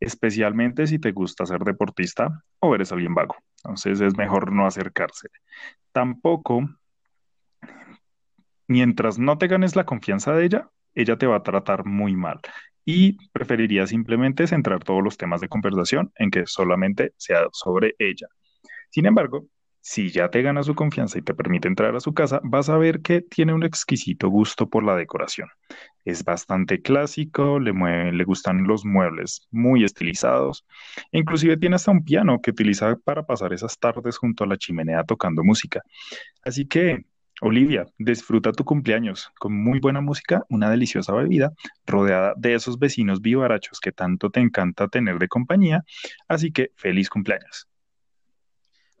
Especialmente 0.00 0.86
si 0.86 0.98
te 0.98 1.12
gusta 1.12 1.46
ser 1.46 1.60
deportista 1.60 2.44
o 2.60 2.74
eres 2.74 2.92
alguien 2.92 3.14
vago. 3.14 3.36
Entonces 3.64 4.00
es 4.00 4.16
mejor 4.16 4.52
no 4.52 4.66
acercarse. 4.66 5.28
Tampoco, 5.92 6.68
mientras 8.66 9.18
no 9.18 9.38
te 9.38 9.48
ganes 9.48 9.74
la 9.74 9.86
confianza 9.86 10.34
de 10.34 10.44
ella, 10.44 10.70
ella 10.94 11.16
te 11.16 11.26
va 11.26 11.36
a 11.36 11.42
tratar 11.42 11.86
muy 11.86 12.14
mal 12.14 12.40
y 12.90 13.18
preferiría 13.32 13.86
simplemente 13.86 14.46
centrar 14.46 14.82
todos 14.82 15.04
los 15.04 15.18
temas 15.18 15.42
de 15.42 15.48
conversación 15.50 16.10
en 16.16 16.30
que 16.30 16.46
solamente 16.46 17.12
sea 17.18 17.40
sobre 17.52 17.94
ella. 17.98 18.28
Sin 18.88 19.04
embargo, 19.04 19.44
si 19.78 20.08
ya 20.08 20.30
te 20.30 20.40
gana 20.40 20.62
su 20.62 20.74
confianza 20.74 21.18
y 21.18 21.22
te 21.22 21.34
permite 21.34 21.68
entrar 21.68 21.94
a 21.94 22.00
su 22.00 22.14
casa, 22.14 22.40
vas 22.42 22.70
a 22.70 22.78
ver 22.78 23.02
que 23.02 23.20
tiene 23.20 23.52
un 23.52 23.62
exquisito 23.62 24.30
gusto 24.30 24.70
por 24.70 24.84
la 24.84 24.96
decoración. 24.96 25.50
Es 26.02 26.24
bastante 26.24 26.80
clásico, 26.80 27.60
le, 27.60 28.24
gustan 28.24 28.66
los 28.66 28.86
muebles 28.86 29.46
muy 29.50 29.84
estilizados, 29.84 30.64
e 31.12 31.18
inclusive 31.18 31.58
tiene 31.58 31.76
hasta 31.76 31.90
un 31.90 32.02
piano 32.02 32.40
que 32.40 32.52
utiliza 32.52 32.96
para 33.04 33.26
pasar 33.26 33.52
esas 33.52 33.78
tardes 33.78 34.16
junto 34.16 34.44
a 34.44 34.46
la 34.46 34.56
chimenea 34.56 35.04
tocando 35.04 35.44
música. 35.44 35.82
Así 36.42 36.64
que 36.64 37.04
Olivia, 37.40 37.86
disfruta 37.98 38.52
tu 38.52 38.64
cumpleaños 38.64 39.30
con 39.38 39.52
muy 39.54 39.78
buena 39.78 40.00
música, 40.00 40.44
una 40.48 40.70
deliciosa 40.70 41.12
bebida, 41.12 41.52
rodeada 41.86 42.34
de 42.36 42.54
esos 42.54 42.78
vecinos 42.78 43.20
vivarachos 43.20 43.80
que 43.80 43.92
tanto 43.92 44.30
te 44.30 44.40
encanta 44.40 44.88
tener 44.88 45.18
de 45.18 45.28
compañía. 45.28 45.84
Así 46.26 46.50
que 46.50 46.72
feliz 46.74 47.08
cumpleaños. 47.08 47.68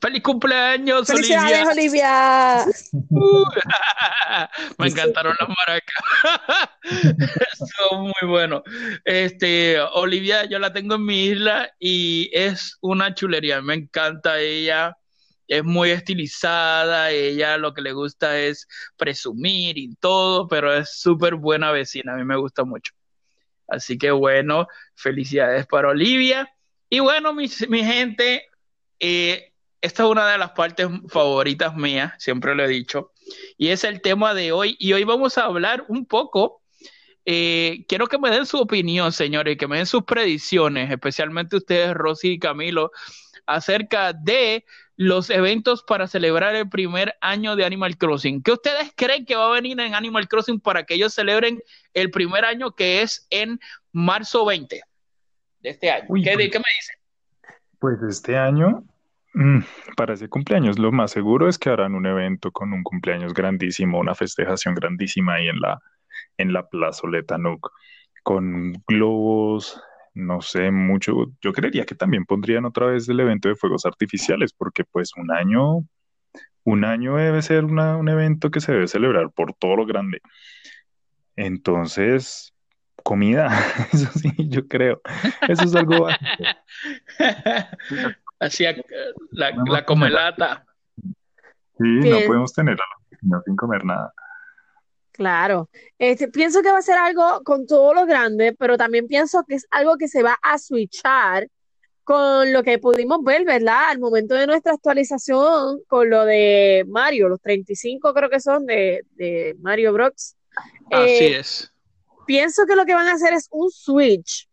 ¡Feliz 0.00 0.22
cumpleaños, 0.22 1.10
Olivia! 1.10 1.66
Olivia! 1.72 2.64
Me 4.78 4.86
encantaron 4.86 5.34
las 5.40 5.48
maracas. 5.48 5.96
Son 7.76 8.02
muy 8.02 8.30
buenos. 8.30 8.62
Este, 9.04 9.80
Olivia, 9.80 10.44
yo 10.44 10.60
la 10.60 10.72
tengo 10.72 10.94
en 10.94 11.04
mi 11.04 11.26
isla 11.26 11.72
y 11.80 12.30
es 12.32 12.78
una 12.80 13.12
chulería. 13.12 13.60
Me 13.60 13.74
encanta 13.74 14.38
ella 14.38 14.96
es 15.48 15.64
muy 15.64 15.90
estilizada, 15.90 17.10
ella 17.10 17.56
lo 17.56 17.72
que 17.72 17.80
le 17.80 17.92
gusta 17.92 18.38
es 18.38 18.68
presumir 18.96 19.78
y 19.78 19.94
todo, 19.96 20.46
pero 20.46 20.74
es 20.74 21.00
súper 21.00 21.36
buena 21.36 21.72
vecina, 21.72 22.12
a 22.12 22.16
mí 22.16 22.24
me 22.24 22.36
gusta 22.36 22.64
mucho. 22.64 22.92
Así 23.66 23.98
que 23.98 24.10
bueno, 24.10 24.66
felicidades 24.94 25.66
para 25.66 25.88
Olivia. 25.88 26.54
Y 26.90 27.00
bueno, 27.00 27.34
mi, 27.34 27.48
gente, 27.48 28.46
eh, 29.00 29.52
esta 29.80 30.04
es 30.04 30.08
una 30.08 30.30
de 30.30 30.38
las 30.38 30.52
partes 30.52 30.88
favoritas 31.08 31.74
mías, 31.74 32.12
siempre 32.18 32.54
lo 32.54 32.64
he 32.64 32.68
dicho, 32.68 33.12
y 33.56 33.68
es 33.68 33.84
el 33.84 34.00
tema 34.00 34.34
de 34.34 34.52
hoy. 34.52 34.76
Y 34.78 34.92
hoy 34.92 35.04
vamos 35.04 35.38
a 35.38 35.44
hablar 35.44 35.84
un 35.88 36.06
poco, 36.06 36.62
eh, 37.24 37.84
quiero 37.88 38.06
que 38.06 38.18
me 38.18 38.30
den 38.30 38.46
su 38.46 38.58
opinión, 38.58 39.12
señores, 39.12 39.56
que 39.58 39.68
me 39.68 39.76
den 39.78 39.86
sus 39.86 40.04
predicciones, 40.04 40.90
especialmente 40.90 41.56
ustedes, 41.56 41.94
Rosy 41.94 42.32
y 42.32 42.38
Camilo, 42.38 42.90
acerca 43.46 44.12
de 44.12 44.64
los 44.98 45.30
eventos 45.30 45.84
para 45.84 46.08
celebrar 46.08 46.56
el 46.56 46.68
primer 46.68 47.14
año 47.20 47.54
de 47.54 47.64
Animal 47.64 47.96
Crossing. 47.96 48.42
¿Qué 48.42 48.50
ustedes 48.50 48.92
creen 48.96 49.24
que 49.24 49.36
va 49.36 49.46
a 49.46 49.52
venir 49.52 49.78
en 49.78 49.94
Animal 49.94 50.26
Crossing 50.26 50.58
para 50.58 50.82
que 50.82 50.94
ellos 50.94 51.14
celebren 51.14 51.62
el 51.94 52.10
primer 52.10 52.44
año 52.44 52.72
que 52.72 53.00
es 53.00 53.28
en 53.30 53.60
marzo 53.92 54.44
20 54.44 54.82
de 55.60 55.70
este 55.70 55.92
año? 55.92 56.02
¿Qué, 56.02 56.08
pues, 56.08 56.24
¿Qué, 56.24 56.36
me 56.36 56.44
dicen? 56.48 56.96
Pues 57.78 58.02
este 58.02 58.36
año, 58.36 58.82
mm, 59.34 59.60
para 59.96 60.14
ese 60.14 60.28
cumpleaños, 60.28 60.80
lo 60.80 60.90
más 60.90 61.12
seguro 61.12 61.48
es 61.48 61.58
que 61.58 61.70
harán 61.70 61.94
un 61.94 62.04
evento 62.04 62.50
con 62.50 62.72
un 62.72 62.82
cumpleaños 62.82 63.32
grandísimo, 63.32 64.00
una 64.00 64.16
festejación 64.16 64.74
grandísima 64.74 65.34
ahí 65.34 65.46
en 65.48 65.60
la, 65.60 65.80
en 66.38 66.52
la 66.52 66.68
plazoleta 66.68 67.38
Nook, 67.38 67.70
con 68.24 68.72
globos, 68.88 69.80
no 70.14 70.40
sé 70.40 70.70
mucho, 70.70 71.26
yo 71.40 71.52
creería 71.52 71.84
que 71.84 71.94
también 71.94 72.24
pondrían 72.24 72.64
otra 72.64 72.86
vez 72.86 73.08
el 73.08 73.20
evento 73.20 73.48
de 73.48 73.56
fuegos 73.56 73.86
artificiales, 73.86 74.52
porque 74.52 74.84
pues 74.84 75.12
un 75.16 75.30
año, 75.30 75.86
un 76.64 76.84
año 76.84 77.16
debe 77.16 77.42
ser 77.42 77.64
un 77.64 78.08
evento 78.08 78.50
que 78.50 78.60
se 78.60 78.72
debe 78.72 78.88
celebrar 78.88 79.30
por 79.30 79.54
todo 79.54 79.76
lo 79.76 79.86
grande. 79.86 80.20
Entonces, 81.36 82.52
comida, 83.02 83.48
eso 83.92 84.10
sí, 84.18 84.32
yo 84.48 84.66
creo. 84.66 85.00
Eso 85.48 85.64
es 85.64 85.74
algo 85.74 86.04
básico. 86.04 86.44
Así 88.40 88.64
la, 89.30 89.52
la 89.66 89.84
comelata. 89.84 90.64
Sí, 91.78 92.10
no 92.10 92.18
podemos 92.26 92.52
tener 92.52 92.76
a 92.80 93.42
sin 93.44 93.56
comer 93.56 93.84
nada. 93.84 94.12
Claro, 95.18 95.68
este, 95.98 96.28
pienso 96.28 96.62
que 96.62 96.70
va 96.70 96.78
a 96.78 96.82
ser 96.82 96.96
algo 96.96 97.42
con 97.42 97.66
todo 97.66 97.92
lo 97.92 98.06
grande, 98.06 98.54
pero 98.56 98.78
también 98.78 99.08
pienso 99.08 99.42
que 99.42 99.56
es 99.56 99.66
algo 99.72 99.96
que 99.96 100.06
se 100.06 100.22
va 100.22 100.38
a 100.40 100.58
switchar 100.58 101.48
con 102.04 102.52
lo 102.52 102.62
que 102.62 102.78
pudimos 102.78 103.24
ver, 103.24 103.44
¿verdad? 103.44 103.88
Al 103.88 103.98
momento 103.98 104.36
de 104.36 104.46
nuestra 104.46 104.74
actualización 104.74 105.80
con 105.88 106.08
lo 106.08 106.24
de 106.24 106.84
Mario, 106.86 107.28
los 107.28 107.40
35 107.40 108.14
creo 108.14 108.30
que 108.30 108.38
son 108.38 108.64
de, 108.64 109.02
de 109.16 109.56
Mario 109.58 109.92
Bros. 109.92 110.36
Así 110.88 111.24
eh, 111.24 111.38
es. 111.40 111.72
Pienso 112.24 112.64
que 112.64 112.76
lo 112.76 112.86
que 112.86 112.94
van 112.94 113.08
a 113.08 113.14
hacer 113.14 113.32
es 113.32 113.48
un 113.50 113.72
switch 113.72 114.48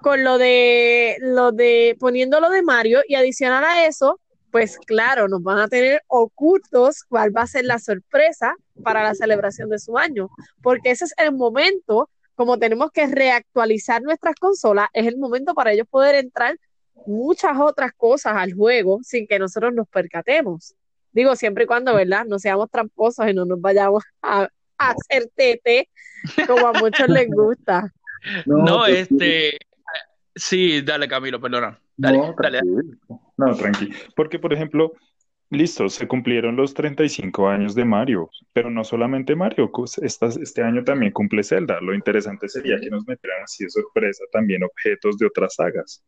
con 0.00 0.22
lo 0.22 0.38
de 0.38 1.16
lo 1.22 1.50
de 1.50 1.96
poniendo 1.98 2.38
lo 2.38 2.50
de 2.50 2.62
Mario 2.62 3.00
y 3.08 3.16
adicional 3.16 3.64
a 3.64 3.84
eso, 3.84 4.20
pues 4.54 4.78
claro, 4.78 5.26
nos 5.26 5.42
van 5.42 5.58
a 5.58 5.66
tener 5.66 6.00
ocultos 6.06 7.02
cuál 7.08 7.36
va 7.36 7.42
a 7.42 7.46
ser 7.48 7.64
la 7.64 7.80
sorpresa 7.80 8.54
para 8.84 9.02
la 9.02 9.12
celebración 9.12 9.68
de 9.68 9.80
su 9.80 9.98
año, 9.98 10.30
porque 10.62 10.92
ese 10.92 11.06
es 11.06 11.14
el 11.16 11.32
momento, 11.32 12.08
como 12.36 12.56
tenemos 12.56 12.92
que 12.92 13.04
reactualizar 13.08 14.00
nuestras 14.02 14.36
consolas, 14.36 14.86
es 14.92 15.08
el 15.08 15.16
momento 15.16 15.54
para 15.54 15.72
ellos 15.72 15.88
poder 15.90 16.14
entrar 16.14 16.56
muchas 17.04 17.58
otras 17.58 17.94
cosas 17.96 18.34
al 18.36 18.52
juego 18.52 19.00
sin 19.02 19.26
que 19.26 19.40
nosotros 19.40 19.74
nos 19.74 19.88
percatemos. 19.88 20.76
Digo, 21.10 21.34
siempre 21.34 21.64
y 21.64 21.66
cuando, 21.66 21.92
¿verdad? 21.92 22.24
No 22.24 22.38
seamos 22.38 22.70
tramposos 22.70 23.26
y 23.26 23.34
no 23.34 23.44
nos 23.44 23.60
vayamos 23.60 24.04
a, 24.22 24.48
hacer 24.78 25.32
tete 25.34 25.88
como 26.46 26.68
a 26.68 26.72
muchos 26.74 27.08
les 27.08 27.28
gusta. 27.28 27.92
No, 28.46 28.84
pues 28.84 29.10
este, 29.10 29.58
sí, 30.36 30.80
dale 30.80 31.08
Camilo, 31.08 31.40
perdona. 31.40 31.78
Dale, 31.96 32.18
no, 32.18 32.34
dale. 32.36 32.60
No, 33.36 33.54
tranquilo. 33.54 33.96
Porque, 34.16 34.38
por 34.38 34.52
ejemplo, 34.52 34.92
listo, 35.50 35.88
se 35.88 36.08
cumplieron 36.08 36.56
los 36.56 36.74
35 36.74 37.48
años 37.48 37.74
de 37.74 37.84
Mario, 37.84 38.30
pero 38.52 38.70
no 38.70 38.84
solamente 38.84 39.36
Mario, 39.36 39.70
este 40.02 40.62
año 40.62 40.84
también 40.84 41.12
cumple 41.12 41.42
Zelda. 41.42 41.80
Lo 41.80 41.94
interesante 41.94 42.48
sería 42.48 42.78
que 42.80 42.90
nos 42.90 43.06
metieran 43.06 43.42
así 43.42 43.64
de 43.64 43.70
sorpresa 43.70 44.24
también 44.32 44.64
objetos 44.64 45.16
de 45.18 45.26
otras 45.26 45.54
sagas. 45.54 46.02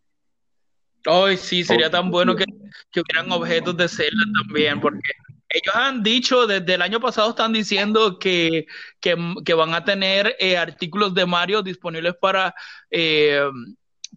Ay, 1.05 1.37
sí, 1.37 1.63
sería 1.63 1.89
tan 1.89 2.11
bueno 2.11 2.35
que, 2.35 2.45
que 2.91 3.01
hubieran 3.01 3.31
objetos 3.31 3.77
de 3.77 3.89
Zelda 3.89 4.25
también, 4.43 4.81
porque 4.81 5.13
ellos 5.49 5.75
han 5.75 6.03
dicho, 6.03 6.47
desde 6.47 6.75
el 6.75 6.83
año 6.83 7.01
pasado 7.01 7.31
están 7.31 7.53
diciendo 7.53 8.19
que, 8.19 8.67
que, 9.01 9.55
van 9.55 9.75
a 9.75 9.85
tener 9.85 10.35
eh, 10.41 10.57
artículos 10.57 11.15
de 11.15 11.25
Mario 11.25 11.63
disponibles 11.63 12.15
para 12.21 12.55
eh, 12.91 13.41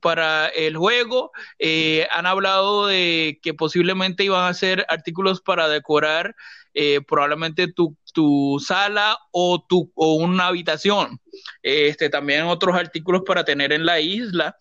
para 0.01 0.47
el 0.47 0.77
juego. 0.77 1.31
Eh, 1.57 2.07
han 2.11 2.25
hablado 2.25 2.87
de 2.87 3.39
que 3.41 3.53
posiblemente 3.53 4.23
iban 4.23 4.43
a 4.43 4.49
hacer 4.49 4.85
artículos 4.89 5.41
para 5.41 5.67
decorar 5.67 6.35
eh, 6.73 7.01
probablemente 7.07 7.71
tu, 7.71 7.97
tu, 8.13 8.63
sala 8.65 9.17
o, 9.31 9.65
tu, 9.67 9.91
o 9.95 10.15
una 10.15 10.47
habitación. 10.47 11.19
Este, 11.61 12.09
también 12.09 12.43
otros 12.43 12.75
artículos 12.75 13.23
para 13.25 13.43
tener 13.43 13.71
en 13.73 13.85
la 13.85 13.99
isla. 13.99 14.55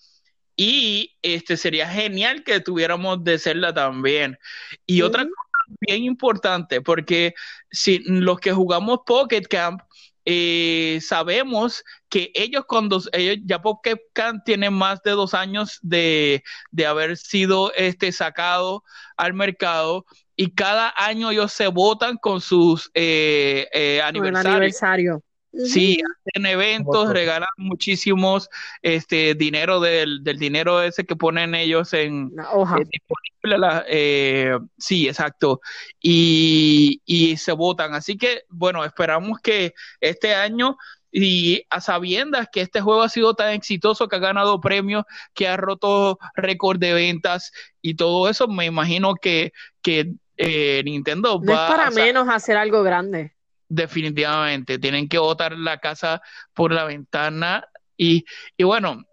Y 0.57 1.17
este 1.23 1.57
sería 1.57 1.89
genial 1.89 2.43
que 2.43 2.61
tuviéramos 2.61 3.23
de 3.23 3.39
Zelda 3.39 3.73
también. 3.73 4.39
Y 4.87 5.03
otra 5.03 5.23
cosa 5.23 5.49
bien 5.81 6.05
importante, 6.05 6.81
porque 6.81 7.35
si 7.71 8.01
los 8.01 8.41
que 8.41 8.53
jugamos 8.53 9.01
Pocket 9.07 9.43
Camp 9.43 9.83
eh, 10.31 11.01
sabemos 11.01 11.83
que 12.11 12.31
ellos 12.35 12.67
cuando 12.69 13.01
ellos 13.15 13.39
ya 13.47 13.63
Pokémon 13.63 14.43
tienen 14.45 14.75
más 14.75 15.03
de 15.03 15.13
dos 15.13 15.33
años 15.33 15.79
de, 15.81 16.43
haber 16.87 17.17
sido 17.17 17.73
este 17.73 18.13
sacado 18.13 18.85
al 19.17 19.33
mercado 19.33 20.05
y 20.37 20.51
cada 20.55 20.93
año 20.99 21.31
ellos 21.31 21.51
se 21.55 21.69
votan 21.69 22.19
con 22.19 22.43
sus 22.43 22.91
eh, 22.93 23.69
eh 23.73 24.03
aniversarios. 24.03 25.25
Sí, 25.53 25.99
hacen 26.27 26.47
eventos, 26.47 27.11
regalan 27.11 27.49
muchísimos 27.57 28.51
este 28.83 29.35
dinero 29.35 29.81
del, 29.81 30.23
dinero 30.23 30.83
ese 30.83 31.07
que 31.07 31.17
ponen 31.17 31.55
ellos 31.55 31.93
en 31.95 32.31
la 32.35 32.53
hoja. 32.53 32.77
disponible 32.77 33.85
eh, 33.89 34.59
sí, 34.77 35.09
exacto. 35.09 35.61
Y, 36.01 37.01
y 37.07 37.37
se 37.39 37.53
votan. 37.53 37.95
Así 37.95 38.19
que, 38.19 38.43
bueno, 38.49 38.85
esperamos 38.85 39.41
que 39.41 39.75
este 40.01 40.35
año 40.35 40.77
y 41.11 41.65
a 41.71 41.81
sabiendas 41.81 42.49
que 42.53 42.61
este 42.61 42.81
juego 42.81 43.03
ha 43.03 43.09
sido 43.09 43.35
tan 43.35 43.53
exitoso, 43.53 44.09
que 44.09 44.17
ha 44.17 44.21
ganado 44.21 44.61
premios, 44.61 45.05
que 45.35 45.49
ha 45.49 45.57
roto 45.57 46.19
récord 46.35 46.79
de 46.79 46.93
ventas 46.93 47.53
y 47.81 47.95
todo 47.95 48.29
eso, 48.29 48.49
me 48.49 48.67
imagino 48.67 49.15
que, 49.15 49.53
que 49.83 50.13
eh, 50.37 50.83
Nintendo 50.85 51.41
no 51.43 51.53
va 51.53 51.65
es 51.65 51.71
para 51.73 51.87
a, 51.89 51.91
menos 51.91 52.29
hacer 52.29 52.57
algo 52.57 52.83
grande. 52.83 53.35
Definitivamente, 53.69 54.79
tienen 54.79 55.09
que 55.09 55.19
botar 55.19 55.53
la 55.57 55.79
casa 55.79 56.21
por 56.55 56.73
la 56.73 56.85
ventana 56.85 57.67
y, 57.97 58.25
y 58.57 58.65
bueno, 58.65 59.05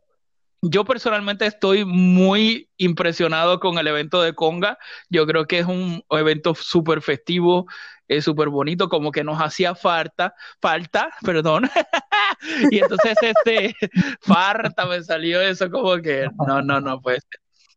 yo 0.62 0.84
personalmente 0.84 1.46
estoy 1.46 1.86
muy 1.86 2.70
impresionado 2.78 3.60
con 3.60 3.78
el 3.78 3.88
evento 3.88 4.22
de 4.22 4.34
Conga. 4.34 4.78
Yo 5.10 5.28
creo 5.28 5.46
que 5.46 5.60
es 5.60 5.66
un 5.68 6.04
evento 6.10 6.56
súper 6.56 7.02
festivo, 7.02 7.68
es 8.08 8.24
súper 8.26 8.50
bonito, 8.50 8.90
como 8.90 9.12
que 9.12 9.24
nos 9.24 9.40
hacía 9.40 9.76
falta, 9.76 10.34
falta, 10.62 11.10
perdón. 11.24 11.70
y 12.72 12.80
entonces, 12.80 13.16
este, 13.22 13.76
falta 14.22 14.86
me 14.86 15.04
salió 15.04 15.42
eso 15.42 15.70
como 15.70 15.98
que, 16.02 16.28
no, 16.48 16.62
no, 16.62 16.82
no, 16.82 17.02
pues, 17.02 17.20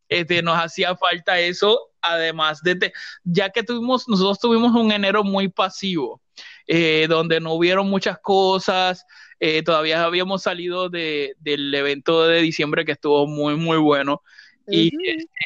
este, 0.09 0.43
nos 0.43 0.59
hacía 0.59 0.97
falta 0.97 1.39
eso, 1.39 1.91
además 2.01 2.63
de, 2.63 2.93
ya 3.25 3.51
que 3.51 3.63
tuvimos, 3.63 4.09
nosotros 4.09 4.39
tuvimos 4.39 4.75
un 4.75 4.93
enero 4.93 5.25
muy 5.25 5.49
pasivo, 5.49 6.23
eh, 6.69 7.07
donde 7.09 7.41
no 7.41 7.55
hubieron 7.55 7.89
muchas 7.89 8.19
cosas, 8.19 9.07
eh, 9.41 9.63
todavía 9.63 10.05
habíamos 10.05 10.43
salido 10.43 10.91
de, 10.91 11.35
del 11.41 11.75
evento 11.75 12.27
de 12.27 12.43
diciembre 12.43 12.85
que 12.85 12.93
estuvo 12.93 13.27
muy, 13.27 13.57
muy 13.57 13.79
bueno. 13.79 14.23
Y 14.71 14.91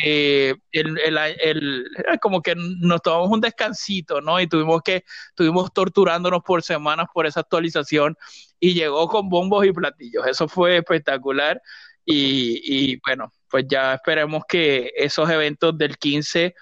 eh, 0.04 0.56
el, 0.72 0.98
el, 0.98 1.16
el, 1.40 1.86
como 2.20 2.42
que 2.42 2.56
nos 2.56 3.00
tomamos 3.02 3.30
un 3.30 3.40
descansito, 3.40 4.20
¿no? 4.20 4.40
Y 4.40 4.48
tuvimos 4.48 4.82
que, 4.82 5.04
estuvimos 5.28 5.72
torturándonos 5.72 6.42
por 6.42 6.64
semanas 6.64 7.06
por 7.14 7.26
esa 7.26 7.38
actualización 7.38 8.16
y 8.58 8.74
llegó 8.74 9.06
con 9.06 9.28
bombos 9.28 9.64
y 9.64 9.70
platillos. 9.72 10.26
Eso 10.26 10.48
fue 10.48 10.78
espectacular. 10.78 11.62
Y, 12.04 12.60
y 12.64 13.00
bueno, 13.06 13.32
pues 13.48 13.64
ya 13.68 13.94
esperemos 13.94 14.42
que 14.48 14.90
esos 14.96 15.30
eventos 15.30 15.78
del 15.78 15.96
15, 15.98 16.52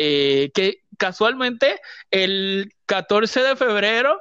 eh, 0.00 0.52
que 0.54 0.84
casualmente 0.96 1.80
el 2.12 2.72
14 2.86 3.40
de 3.40 3.56
febrero 3.56 4.20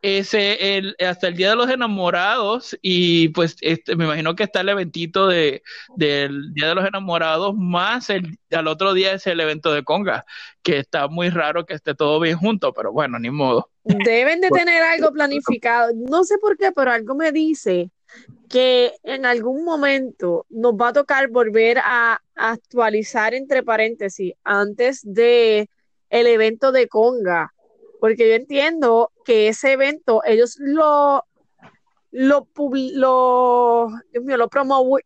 ese 0.00 0.78
el, 0.78 0.96
hasta 0.98 1.28
el 1.28 1.36
día 1.36 1.50
de 1.50 1.56
los 1.56 1.68
enamorados 1.68 2.76
y 2.80 3.28
pues 3.28 3.56
este, 3.60 3.96
me 3.96 4.06
imagino 4.06 4.34
que 4.34 4.44
está 4.44 4.62
el 4.62 4.70
eventito 4.70 5.26
de 5.26 5.62
del 5.94 6.54
día 6.54 6.68
de 6.68 6.74
los 6.74 6.86
enamorados 6.86 7.54
más 7.54 8.08
el 8.08 8.38
al 8.50 8.66
otro 8.66 8.94
día 8.94 9.12
es 9.12 9.26
el 9.26 9.40
evento 9.40 9.74
de 9.74 9.84
conga 9.84 10.24
que 10.62 10.78
está 10.78 11.06
muy 11.06 11.28
raro 11.28 11.66
que 11.66 11.74
esté 11.74 11.94
todo 11.94 12.18
bien 12.18 12.38
junto 12.38 12.72
pero 12.72 12.92
bueno 12.92 13.18
ni 13.18 13.30
modo. 13.30 13.68
Deben 13.84 14.40
de 14.40 14.48
tener 14.48 14.82
algo 14.82 15.12
planificado. 15.12 15.92
No 15.94 16.24
sé 16.24 16.38
por 16.38 16.56
qué 16.56 16.72
pero 16.72 16.92
algo 16.92 17.14
me 17.14 17.30
dice 17.30 17.90
que 18.48 18.94
en 19.02 19.26
algún 19.26 19.64
momento 19.64 20.46
nos 20.48 20.72
va 20.72 20.88
a 20.88 20.92
tocar 20.94 21.28
volver 21.28 21.78
a 21.78 22.21
actualizar 22.34 23.34
entre 23.34 23.62
paréntesis 23.62 24.34
antes 24.44 25.00
de 25.02 25.68
el 26.10 26.26
evento 26.26 26.72
de 26.72 26.88
conga 26.88 27.52
porque 28.00 28.28
yo 28.28 28.34
entiendo 28.34 29.12
que 29.24 29.48
ese 29.48 29.72
evento 29.72 30.22
ellos 30.24 30.56
lo 30.58 31.24
lo, 32.12 32.48
lo, 32.94 33.88
Dios 34.12 34.24
mío, 34.24 34.36
lo, 34.36 34.48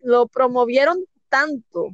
lo 0.00 0.26
promovieron 0.28 1.04
tanto 1.28 1.90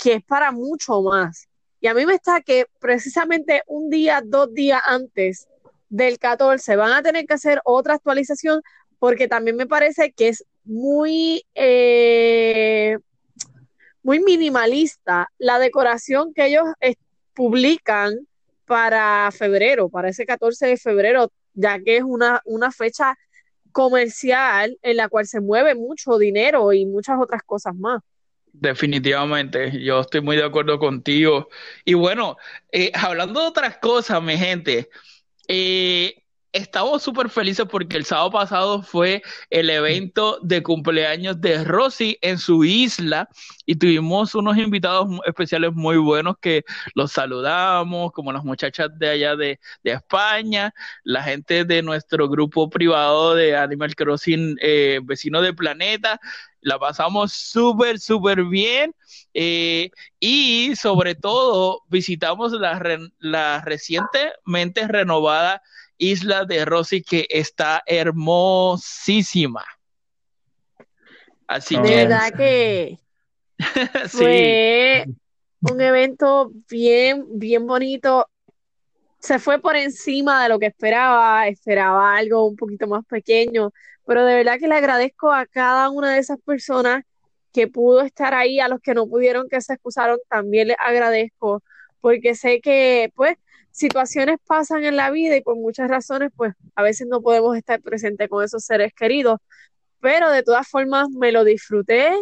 que 0.00 0.14
es 0.14 0.24
para 0.24 0.50
mucho 0.50 1.00
más. 1.02 1.48
Y 1.80 1.86
a 1.86 1.94
mí 1.94 2.06
me 2.06 2.14
está 2.14 2.40
que 2.40 2.66
precisamente 2.80 3.62
un 3.66 3.88
día, 3.88 4.22
dos 4.24 4.52
días 4.52 4.80
antes 4.86 5.48
del 5.88 6.18
14 6.18 6.76
van 6.76 6.92
a 6.92 7.02
tener 7.02 7.26
que 7.26 7.34
hacer 7.34 7.60
otra 7.64 7.94
actualización 7.94 8.62
porque 8.98 9.28
también 9.28 9.56
me 9.56 9.66
parece 9.66 10.12
que 10.12 10.28
es 10.28 10.44
muy, 10.64 11.44
eh, 11.54 12.98
muy 14.02 14.20
minimalista 14.20 15.28
la 15.38 15.58
decoración 15.58 16.34
que 16.34 16.46
ellos 16.46 16.64
eh, 16.80 16.94
publican 17.34 18.26
para 18.66 19.30
febrero, 19.32 19.88
para 19.88 20.08
ese 20.08 20.26
14 20.26 20.66
de 20.66 20.76
febrero, 20.76 21.30
ya 21.54 21.78
que 21.78 21.98
es 21.98 22.02
una, 22.02 22.40
una 22.44 22.70
fecha 22.70 23.16
comercial 23.72 24.78
en 24.82 24.96
la 24.96 25.08
cual 25.08 25.26
se 25.26 25.40
mueve 25.40 25.74
mucho 25.74 26.18
dinero 26.18 26.72
y 26.72 26.86
muchas 26.86 27.18
otras 27.20 27.42
cosas 27.42 27.74
más. 27.74 28.02
Definitivamente, 28.52 29.82
yo 29.82 30.00
estoy 30.00 30.20
muy 30.20 30.36
de 30.36 30.44
acuerdo 30.44 30.78
contigo. 30.78 31.48
Y 31.84 31.94
bueno, 31.94 32.36
eh, 32.70 32.92
hablando 32.94 33.40
de 33.40 33.46
otras 33.46 33.78
cosas, 33.78 34.22
mi 34.22 34.36
gente, 34.36 34.90
eh, 35.48 36.21
estamos 36.52 37.02
súper 37.02 37.30
felices 37.30 37.66
porque 37.70 37.96
el 37.96 38.04
sábado 38.04 38.30
pasado 38.30 38.82
fue 38.82 39.22
el 39.48 39.70
evento 39.70 40.38
de 40.42 40.62
cumpleaños 40.62 41.40
de 41.40 41.64
Rosy 41.64 42.18
en 42.20 42.38
su 42.38 42.64
isla 42.64 43.28
y 43.64 43.76
tuvimos 43.76 44.34
unos 44.34 44.58
invitados 44.58 45.08
especiales 45.26 45.72
muy 45.72 45.96
buenos 45.96 46.36
que 46.40 46.64
los 46.94 47.12
saludamos, 47.12 48.12
como 48.12 48.32
las 48.32 48.44
muchachas 48.44 48.90
de 48.98 49.08
allá 49.08 49.34
de, 49.34 49.58
de 49.82 49.92
España, 49.92 50.74
la 51.04 51.22
gente 51.22 51.64
de 51.64 51.82
nuestro 51.82 52.28
grupo 52.28 52.68
privado 52.68 53.34
de 53.34 53.56
Animal 53.56 53.94
Crossing 53.94 54.56
eh, 54.60 55.00
Vecino 55.02 55.40
del 55.40 55.54
Planeta. 55.56 56.20
La 56.60 56.78
pasamos 56.78 57.32
súper, 57.32 57.98
súper 57.98 58.44
bien. 58.44 58.94
Eh, 59.34 59.90
y 60.20 60.76
sobre 60.76 61.14
todo 61.14 61.82
visitamos 61.88 62.52
la, 62.52 62.78
re 62.78 62.98
la 63.18 63.62
recientemente 63.64 64.86
renovada 64.86 65.62
Isla 66.02 66.44
de 66.44 66.64
Rosy 66.64 67.02
que 67.02 67.26
está 67.30 67.82
hermosísima. 67.86 69.64
Así 71.46 71.76
de 71.76 71.82
que. 71.82 71.88
verdad 71.96 72.32
que 72.36 72.98
fue 74.08 75.06
un 75.60 75.80
evento 75.80 76.50
bien, 76.68 77.24
bien 77.38 77.68
bonito. 77.68 78.28
Se 79.20 79.38
fue 79.38 79.60
por 79.60 79.76
encima 79.76 80.42
de 80.42 80.48
lo 80.48 80.58
que 80.58 80.66
esperaba, 80.66 81.46
esperaba 81.46 82.16
algo 82.16 82.48
un 82.48 82.56
poquito 82.56 82.88
más 82.88 83.04
pequeño, 83.06 83.70
pero 84.04 84.24
de 84.24 84.34
verdad 84.34 84.58
que 84.58 84.66
le 84.66 84.74
agradezco 84.74 85.30
a 85.30 85.46
cada 85.46 85.88
una 85.88 86.14
de 86.14 86.18
esas 86.18 86.40
personas 86.40 87.04
que 87.52 87.68
pudo 87.68 88.00
estar 88.00 88.34
ahí, 88.34 88.58
a 88.58 88.66
los 88.66 88.80
que 88.80 88.94
no 88.94 89.06
pudieron, 89.06 89.48
que 89.48 89.60
se 89.60 89.74
excusaron, 89.74 90.18
también 90.28 90.66
les 90.66 90.76
agradezco, 90.80 91.62
porque 92.00 92.34
sé 92.34 92.60
que, 92.60 93.12
pues, 93.14 93.36
situaciones 93.72 94.38
pasan 94.46 94.84
en 94.84 94.96
la 94.96 95.10
vida 95.10 95.36
y 95.36 95.40
por 95.40 95.56
muchas 95.56 95.88
razones, 95.88 96.30
pues 96.36 96.54
a 96.76 96.82
veces 96.82 97.06
no 97.08 97.20
podemos 97.20 97.56
estar 97.56 97.80
presentes 97.80 98.28
con 98.28 98.44
esos 98.44 98.64
seres 98.64 98.92
queridos, 98.94 99.38
pero 100.00 100.30
de 100.30 100.42
todas 100.42 100.68
formas 100.68 101.08
me 101.10 101.32
lo 101.32 101.44
disfruté, 101.44 102.12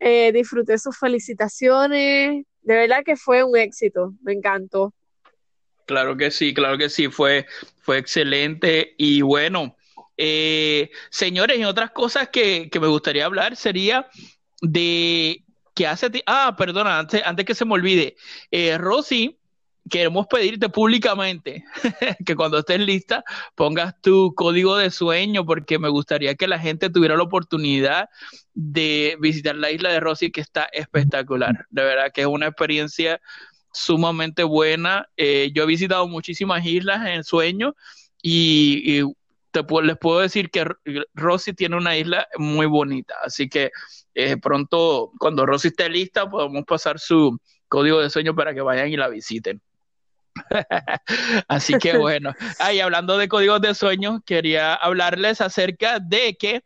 eh, 0.00 0.32
disfruté 0.32 0.78
sus 0.78 0.98
felicitaciones, 0.98 2.44
de 2.62 2.74
verdad 2.74 3.02
que 3.04 3.16
fue 3.16 3.44
un 3.44 3.56
éxito, 3.56 4.14
me 4.22 4.32
encantó. 4.32 4.92
Claro 5.86 6.16
que 6.16 6.30
sí, 6.30 6.54
claro 6.54 6.78
que 6.78 6.88
sí, 6.88 7.08
fue, 7.08 7.46
fue 7.82 7.98
excelente. 7.98 8.94
Y 8.96 9.20
bueno, 9.20 9.76
eh, 10.16 10.90
señores, 11.10 11.58
y 11.58 11.64
otras 11.64 11.90
cosas 11.90 12.30
que, 12.30 12.70
que 12.70 12.80
me 12.80 12.86
gustaría 12.86 13.26
hablar 13.26 13.56
sería 13.56 14.08
de 14.62 15.44
que 15.74 15.86
hace, 15.86 16.08
ah, 16.26 16.54
perdona, 16.56 17.00
antes, 17.00 17.22
antes 17.24 17.44
que 17.44 17.54
se 17.54 17.64
me 17.64 17.74
olvide, 17.74 18.16
eh, 18.50 18.78
Rosy 18.78 19.38
queremos 19.90 20.26
pedirte 20.26 20.68
públicamente 20.68 21.64
que 22.24 22.34
cuando 22.36 22.58
estés 22.58 22.80
lista 22.80 23.24
pongas 23.54 24.00
tu 24.00 24.34
código 24.34 24.76
de 24.76 24.90
sueño 24.90 25.44
porque 25.44 25.78
me 25.78 25.88
gustaría 25.88 26.34
que 26.34 26.48
la 26.48 26.58
gente 26.58 26.90
tuviera 26.90 27.16
la 27.16 27.24
oportunidad 27.24 28.08
de 28.54 29.16
visitar 29.20 29.56
la 29.56 29.70
isla 29.70 29.90
de 29.90 30.00
Rosy 30.00 30.30
que 30.30 30.40
está 30.40 30.68
espectacular. 30.72 31.66
De 31.70 31.82
verdad 31.82 32.12
que 32.12 32.22
es 32.22 32.26
una 32.26 32.46
experiencia 32.46 33.20
sumamente 33.72 34.44
buena. 34.44 35.08
Eh, 35.16 35.50
yo 35.54 35.64
he 35.64 35.66
visitado 35.66 36.08
muchísimas 36.08 36.64
islas 36.64 37.06
en 37.08 37.24
sueño 37.24 37.74
y, 38.22 39.02
te, 39.50 39.62
les 39.82 39.98
puedo 39.98 40.20
decir 40.20 40.50
que 40.50 40.66
Rosy 41.14 41.52
tiene 41.52 41.76
una 41.76 41.96
isla 41.96 42.26
muy 42.38 42.66
bonita. 42.66 43.14
Así 43.22 43.48
que 43.48 43.70
eh, 44.14 44.36
pronto, 44.38 45.12
cuando 45.18 45.44
Rosy 45.44 45.68
esté 45.68 45.88
lista, 45.90 46.28
podemos 46.28 46.64
pasar 46.64 46.98
su 46.98 47.38
código 47.68 48.00
de 48.00 48.08
sueño 48.08 48.34
para 48.34 48.54
que 48.54 48.62
vayan 48.62 48.88
y 48.88 48.96
la 48.96 49.08
visiten. 49.08 49.60
Así 51.48 51.74
que 51.78 51.96
bueno, 51.98 52.34
ahí 52.58 52.80
hablando 52.80 53.18
de 53.18 53.28
códigos 53.28 53.60
de 53.60 53.74
sueño, 53.74 54.22
quería 54.26 54.74
hablarles 54.74 55.40
acerca 55.40 55.98
de 56.00 56.36
que 56.36 56.62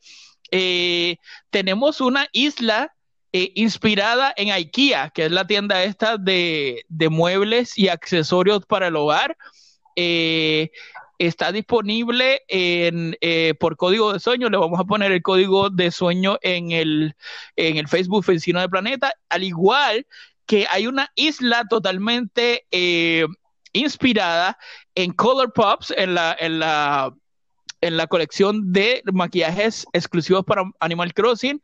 eh, 0.50 1.16
tenemos 1.50 2.00
una 2.00 2.28
isla 2.32 2.94
eh, 3.32 3.52
inspirada 3.54 4.32
en 4.36 4.50
IKEA, 4.50 5.10
que 5.10 5.26
es 5.26 5.32
la 5.32 5.46
tienda 5.46 5.82
esta 5.84 6.16
de, 6.16 6.84
de 6.88 7.08
muebles 7.08 7.76
y 7.76 7.88
accesorios 7.88 8.64
para 8.66 8.88
el 8.88 8.96
hogar. 8.96 9.36
Eh, 9.96 10.70
está 11.18 11.52
disponible 11.52 12.42
en, 12.48 13.16
eh, 13.20 13.54
por 13.58 13.76
código 13.76 14.12
de 14.12 14.20
sueño. 14.20 14.48
Le 14.48 14.56
vamos 14.56 14.80
a 14.80 14.84
poner 14.84 15.12
el 15.12 15.22
código 15.22 15.70
de 15.70 15.90
sueño 15.90 16.38
en 16.42 16.70
el, 16.70 17.16
en 17.56 17.76
el 17.76 17.88
Facebook 17.88 18.24
Vecino 18.24 18.60
de 18.60 18.68
Planeta, 18.68 19.12
al 19.28 19.42
igual 19.44 20.06
que 20.46 20.66
hay 20.70 20.86
una 20.86 21.10
isla 21.14 21.64
totalmente 21.68 22.66
eh, 22.70 23.26
inspirada 23.72 24.58
en 24.94 25.12
Color 25.12 25.52
Pops, 25.52 25.92
en 25.96 26.14
la, 26.14 26.36
en 26.38 26.58
la 26.58 27.12
en 27.80 27.96
la 27.96 28.06
colección 28.06 28.72
de 28.72 29.02
maquillajes 29.12 29.86
exclusivos 29.92 30.44
para 30.44 30.64
Animal 30.80 31.14
Crossing 31.14 31.60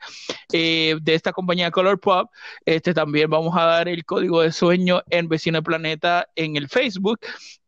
eh, 0.53 0.97
de 1.03 1.15
esta 1.15 1.33
compañía 1.33 1.71
Color 1.71 1.99
Pop. 2.01 2.31
Este 2.65 2.95
también 2.95 3.31
vamos 3.31 3.57
a 3.57 3.65
dar 3.65 3.89
el 3.89 4.05
código 4.05 4.43
de 4.43 4.53
sueño 4.53 5.03
en 5.11 5.29
Vecino 5.29 5.63
Planeta 5.63 6.29
en 6.37 6.57
el 6.57 6.69
Facebook 6.69 7.19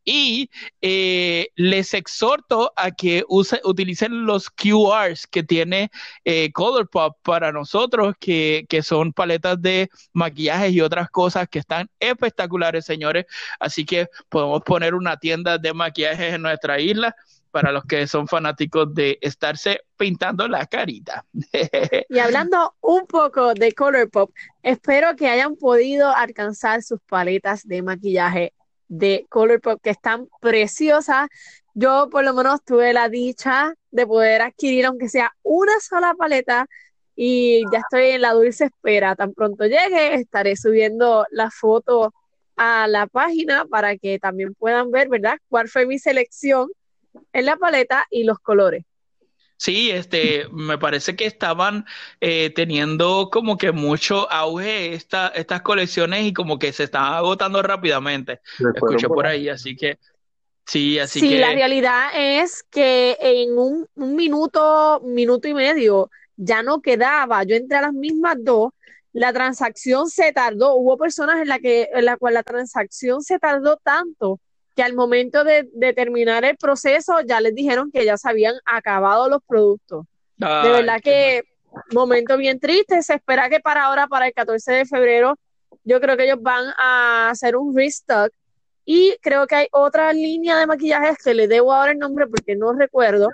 y 0.06 0.50
eh, 0.80 1.48
les 1.56 1.92
exhorto 1.92 2.72
a 2.76 2.92
que 2.92 3.24
utilicen 3.28 4.24
los 4.24 4.48
QRs 4.48 5.26
que 5.26 5.42
tiene 5.42 5.90
eh, 6.24 6.52
Colourpop 6.52 7.18
para 7.22 7.52
nosotros, 7.52 8.14
que, 8.18 8.64
son 8.82 9.12
paletas 9.12 9.60
de 9.60 9.90
maquillaje 10.12 10.68
y 10.68 10.80
otras 10.80 11.10
cosas 11.10 11.48
que 11.48 11.58
están 11.58 11.90
espectaculares, 11.98 12.84
señores. 12.84 13.26
Así 13.58 13.84
que 13.84 14.08
podemos 14.28 14.62
poner 14.62 14.94
una 14.94 15.16
tienda 15.16 15.58
de 15.58 15.74
maquillajes 15.74 16.34
en 16.34 16.42
nuestra 16.42 16.78
isla 16.78 17.16
para 17.50 17.72
los 17.72 17.84
que 17.84 18.06
son 18.06 18.28
fanáticos 18.28 18.94
de 18.94 19.18
estarse 19.22 19.80
pintando 19.96 20.46
la 20.46 20.66
carita. 20.66 21.24
y 22.08 22.18
hablando 22.18 22.76
un 22.80 23.06
poco 23.06 23.54
de 23.54 23.72
Colourpop, 23.72 24.30
espero 24.62 25.16
que 25.16 25.26
hayan 25.28 25.56
podido 25.56 26.14
alcanzar 26.14 26.82
sus 26.82 27.00
paletas 27.08 27.66
de 27.66 27.82
maquillaje 27.82 28.52
de 28.88 29.26
Colourpop 29.28 29.80
que 29.82 29.90
están 29.90 30.28
preciosas. 30.40 31.28
Yo 31.74 32.08
por 32.10 32.24
lo 32.24 32.34
menos 32.34 32.64
tuve 32.64 32.92
la 32.92 33.08
dicha 33.08 33.74
de 33.90 34.06
poder 34.06 34.42
adquirir 34.42 34.86
aunque 34.86 35.08
sea 35.08 35.32
una 35.42 35.78
sola 35.80 36.14
paleta 36.14 36.66
y 37.14 37.64
ya 37.72 37.78
estoy 37.78 38.10
en 38.10 38.22
la 38.22 38.32
dulce 38.32 38.66
espera. 38.66 39.16
Tan 39.16 39.32
pronto 39.32 39.64
llegue, 39.64 40.14
estaré 40.14 40.56
subiendo 40.56 41.26
la 41.30 41.50
foto 41.50 42.12
a 42.56 42.86
la 42.88 43.06
página 43.06 43.66
para 43.66 43.96
que 43.96 44.18
también 44.18 44.54
puedan 44.54 44.90
ver, 44.90 45.08
¿verdad? 45.08 45.38
Cuál 45.48 45.68
fue 45.68 45.86
mi 45.86 45.98
selección 45.98 46.68
en 47.32 47.44
la 47.46 47.56
paleta 47.56 48.04
y 48.10 48.24
los 48.24 48.38
colores. 48.38 48.84
Sí, 49.58 49.90
este, 49.90 50.46
me 50.52 50.76
parece 50.76 51.16
que 51.16 51.24
estaban 51.24 51.86
eh, 52.20 52.50
teniendo 52.50 53.30
como 53.32 53.56
que 53.56 53.72
mucho 53.72 54.30
auge 54.30 54.92
esta, 54.94 55.28
estas 55.28 55.62
colecciones 55.62 56.24
y 56.24 56.34
como 56.34 56.58
que 56.58 56.72
se 56.72 56.84
estaban 56.84 57.14
agotando 57.14 57.62
rápidamente. 57.62 58.40
Escuché 58.74 59.08
por 59.08 59.26
ahí, 59.26 59.48
así 59.48 59.74
que 59.74 59.98
sí, 60.66 60.98
así 60.98 61.20
que. 61.20 61.28
Sí, 61.28 61.38
la 61.38 61.52
realidad 61.52 62.10
es 62.14 62.64
que 62.64 63.16
en 63.18 63.58
un, 63.58 63.88
minuto, 63.94 65.00
minuto 65.02 65.48
y 65.48 65.54
medio 65.54 66.10
ya 66.36 66.62
no 66.62 66.82
quedaba. 66.82 67.42
Yo 67.44 67.56
entré 67.56 67.78
a 67.78 67.82
las 67.82 67.94
mismas 67.94 68.36
dos. 68.38 68.72
La 69.14 69.32
transacción 69.32 70.10
se 70.10 70.32
tardó. 70.32 70.74
Hubo 70.74 70.98
personas 70.98 71.40
en 71.40 71.48
la 71.48 71.58
que 71.58 71.88
en 71.94 72.04
la 72.04 72.18
cual 72.18 72.34
la 72.34 72.42
transacción 72.42 73.22
se 73.22 73.38
tardó 73.38 73.78
tanto 73.78 74.38
que 74.76 74.82
al 74.82 74.94
momento 74.94 75.42
de, 75.42 75.64
terminar 75.94 76.44
el 76.44 76.56
proceso 76.58 77.20
ya 77.26 77.40
les 77.40 77.54
dijeron 77.54 77.90
que 77.90 78.04
ya 78.04 78.18
se 78.18 78.28
habían 78.28 78.54
acabado 78.66 79.28
los 79.28 79.42
productos. 79.42 80.04
de 80.36 80.70
verdad 80.70 81.00
que 81.02 81.42
momento 81.94 82.36
bien 82.36 82.60
triste. 82.60 83.02
Se 83.02 83.14
espera 83.14 83.48
que 83.48 83.58
para 83.60 83.84
ahora, 83.84 84.06
para 84.06 84.26
el 84.26 84.34
14 84.34 84.72
de 84.72 84.84
febrero, 84.84 85.38
yo 85.82 85.98
creo 85.98 86.16
que 86.16 86.24
ellos 86.24 86.42
van 86.42 86.66
a 86.78 87.30
hacer 87.30 87.56
un 87.56 87.74
restock. 87.74 88.30
Y 88.84 89.16
creo 89.20 89.46
que 89.46 89.56
hay 89.56 89.68
otra 89.72 90.12
línea 90.12 90.58
de 90.58 90.66
maquillajes 90.66 91.16
que 91.24 91.34
le 91.34 91.48
debo 91.48 91.72
ahora 91.72 91.92
el 91.92 91.98
nombre 91.98 92.26
porque 92.28 92.54
no 92.54 92.72
recuerdo, 92.72 93.28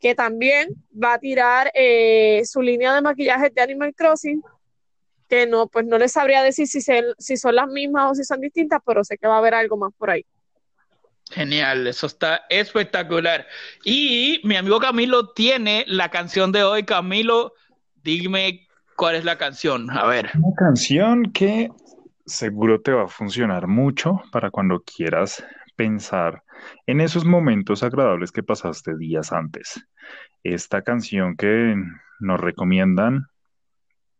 que 0.00 0.16
también 0.16 0.70
va 0.92 1.12
a 1.12 1.18
tirar 1.18 1.70
eh, 1.74 2.42
su 2.44 2.60
línea 2.60 2.92
de 2.92 3.02
maquillajes 3.02 3.54
de 3.54 3.60
Animal 3.60 3.94
Crossing, 3.94 4.42
que 5.28 5.46
no, 5.46 5.68
pues 5.68 5.86
no 5.86 5.98
les 5.98 6.10
sabría 6.10 6.42
decir 6.42 6.66
si, 6.66 6.80
si 6.80 7.36
son 7.36 7.54
las 7.54 7.68
mismas 7.68 8.10
o 8.10 8.14
si 8.16 8.24
son 8.24 8.40
distintas, 8.40 8.80
pero 8.84 9.04
sé 9.04 9.16
que 9.16 9.28
va 9.28 9.36
a 9.36 9.38
haber 9.38 9.54
algo 9.54 9.76
más 9.76 9.92
por 9.96 10.10
ahí. 10.10 10.24
Genial, 11.30 11.86
eso 11.86 12.06
está 12.06 12.42
espectacular. 12.48 13.46
Y 13.84 14.40
mi 14.44 14.56
amigo 14.56 14.78
Camilo 14.78 15.30
tiene 15.30 15.84
la 15.88 16.08
canción 16.10 16.52
de 16.52 16.62
hoy. 16.62 16.84
Camilo, 16.84 17.52
dime 18.02 18.66
cuál 18.96 19.16
es 19.16 19.24
la 19.24 19.36
canción. 19.36 19.90
A 19.90 20.06
ver. 20.06 20.30
Una 20.34 20.54
canción 20.56 21.32
que 21.32 21.68
seguro 22.24 22.80
te 22.80 22.92
va 22.92 23.04
a 23.04 23.08
funcionar 23.08 23.66
mucho 23.66 24.22
para 24.30 24.50
cuando 24.50 24.82
quieras 24.82 25.44
pensar 25.74 26.42
en 26.86 27.00
esos 27.00 27.24
momentos 27.24 27.82
agradables 27.82 28.32
que 28.32 28.42
pasaste 28.42 28.96
días 28.96 29.32
antes. 29.32 29.84
Esta 30.42 30.82
canción 30.82 31.36
que 31.36 31.74
nos 32.20 32.40
recomiendan, 32.40 33.26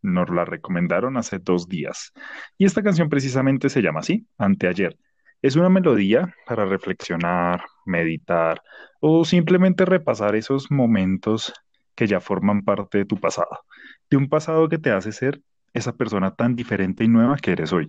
nos 0.02 0.28
la 0.28 0.44
recomendaron 0.44 1.16
hace 1.16 1.38
dos 1.38 1.68
días. 1.68 2.12
Y 2.58 2.66
esta 2.66 2.82
canción 2.82 3.08
precisamente 3.08 3.68
se 3.68 3.80
llama 3.80 4.00
así, 4.00 4.26
Anteayer 4.38 4.98
es 5.42 5.56
una 5.56 5.68
melodía 5.68 6.34
para 6.46 6.64
reflexionar, 6.64 7.64
meditar 7.84 8.62
o 9.00 9.24
simplemente 9.24 9.84
repasar 9.84 10.34
esos 10.36 10.70
momentos 10.70 11.52
que 11.94 12.06
ya 12.06 12.20
forman 12.20 12.62
parte 12.62 12.98
de 12.98 13.04
tu 13.04 13.16
pasado, 13.16 13.64
de 14.10 14.16
un 14.16 14.28
pasado 14.28 14.68
que 14.68 14.78
te 14.78 14.90
hace 14.90 15.12
ser 15.12 15.40
esa 15.72 15.92
persona 15.92 16.34
tan 16.34 16.56
diferente 16.56 17.04
y 17.04 17.08
nueva 17.08 17.36
que 17.36 17.52
eres 17.52 17.72
hoy. 17.72 17.88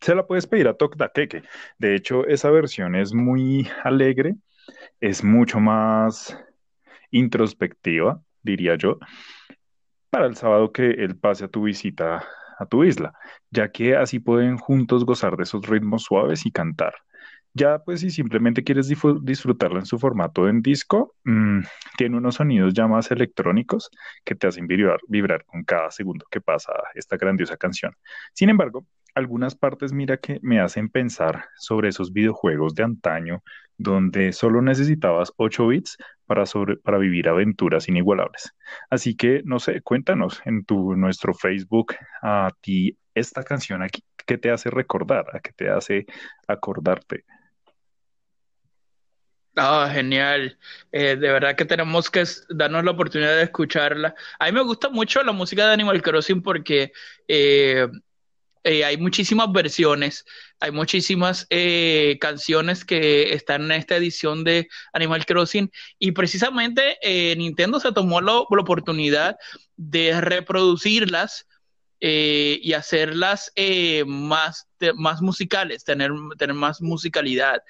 Se 0.00 0.14
la 0.14 0.26
puedes 0.26 0.46
pedir 0.46 0.68
a 0.68 0.74
Tok 0.74 0.96
Keke. 1.14 1.42
De 1.78 1.94
hecho, 1.94 2.26
esa 2.26 2.50
versión 2.50 2.94
es 2.96 3.14
muy 3.14 3.68
alegre, 3.84 4.34
es 5.00 5.22
mucho 5.22 5.60
más 5.60 6.36
introspectiva, 7.10 8.20
diría 8.42 8.74
yo, 8.76 8.98
para 10.10 10.26
el 10.26 10.36
sábado 10.36 10.72
que 10.72 10.90
él 10.90 11.16
pase 11.16 11.44
a 11.44 11.48
tu 11.48 11.62
visita 11.62 12.26
a 12.62 12.66
tu 12.66 12.84
isla, 12.84 13.12
ya 13.50 13.70
que 13.70 13.96
así 13.96 14.18
pueden 14.18 14.56
juntos 14.58 15.04
gozar 15.04 15.36
de 15.36 15.44
esos 15.44 15.66
ritmos 15.66 16.04
suaves 16.04 16.46
y 16.46 16.50
cantar. 16.50 16.94
Ya, 17.54 17.80
pues 17.80 18.00
si 18.00 18.10
simplemente 18.10 18.64
quieres 18.64 18.88
disfrutarla 18.88 19.80
en 19.80 19.86
su 19.86 19.98
formato 19.98 20.48
en 20.48 20.62
disco, 20.62 21.14
mm, 21.24 21.60
tiene 21.98 22.16
unos 22.16 22.36
sonidos 22.36 22.72
ya 22.72 22.86
más 22.86 23.10
electrónicos 23.10 23.90
que 24.24 24.34
te 24.34 24.46
hacen 24.46 24.66
vibrar, 24.66 25.00
vibrar 25.06 25.44
con 25.44 25.62
cada 25.64 25.90
segundo 25.90 26.24
que 26.30 26.40
pasa 26.40 26.72
esta 26.94 27.18
grandiosa 27.18 27.58
canción. 27.58 27.94
Sin 28.32 28.48
embargo, 28.48 28.86
algunas 29.14 29.54
partes, 29.54 29.92
mira 29.92 30.16
que 30.16 30.38
me 30.42 30.60
hacen 30.60 30.88
pensar 30.88 31.44
sobre 31.56 31.90
esos 31.90 32.14
videojuegos 32.14 32.74
de 32.74 32.84
antaño 32.84 33.42
donde 33.76 34.32
solo 34.32 34.62
necesitabas 34.62 35.32
8 35.36 35.66
bits 35.66 35.98
para, 36.32 36.44
para 36.82 36.98
vivir 36.98 37.28
aventuras 37.28 37.88
inigualables. 37.88 38.54
Así 38.90 39.14
que, 39.14 39.42
no 39.44 39.58
sé, 39.58 39.82
cuéntanos 39.82 40.40
en 40.44 40.64
tu, 40.64 40.96
nuestro 40.96 41.34
Facebook 41.34 41.94
a 42.22 42.50
ti 42.60 42.96
esta 43.14 43.42
canción 43.42 43.82
aquí, 43.82 44.02
¿qué 44.26 44.38
te 44.38 44.50
hace 44.50 44.70
recordar? 44.70 45.26
¿A 45.34 45.40
qué 45.40 45.52
te 45.52 45.68
hace 45.68 46.06
acordarte? 46.48 47.24
Ah, 49.54 49.90
genial. 49.92 50.58
Eh, 50.90 51.16
de 51.16 51.30
verdad 51.30 51.54
que 51.54 51.66
tenemos 51.66 52.10
que 52.10 52.24
darnos 52.48 52.84
la 52.84 52.92
oportunidad 52.92 53.36
de 53.36 53.42
escucharla. 53.42 54.14
A 54.38 54.46
mí 54.46 54.52
me 54.52 54.62
gusta 54.62 54.88
mucho 54.88 55.22
la 55.22 55.32
música 55.32 55.66
de 55.66 55.74
Animal 55.74 56.00
Crossing 56.00 56.42
porque 56.42 56.92
eh, 57.28 57.86
eh, 58.64 58.84
hay 58.84 58.96
muchísimas 58.96 59.50
versiones, 59.50 60.24
hay 60.60 60.70
muchísimas 60.70 61.46
eh, 61.50 62.16
canciones 62.20 62.84
que 62.84 63.34
están 63.34 63.62
en 63.64 63.72
esta 63.72 63.96
edición 63.96 64.44
de 64.44 64.68
Animal 64.92 65.26
Crossing 65.26 65.70
y 65.98 66.12
precisamente 66.12 66.96
eh, 67.02 67.34
Nintendo 67.36 67.80
se 67.80 67.92
tomó 67.92 68.20
la, 68.20 68.38
oportunidad 68.38 69.36
de 69.76 70.20
reproducirlas 70.20 71.46
y 72.04 72.72
hacerlas 72.72 73.52
más, 74.06 74.66
más 74.96 75.22
musicales, 75.22 75.84
tener, 75.84 76.10
tener 76.36 76.54
más 76.56 76.82
musicalidad. 76.82 77.62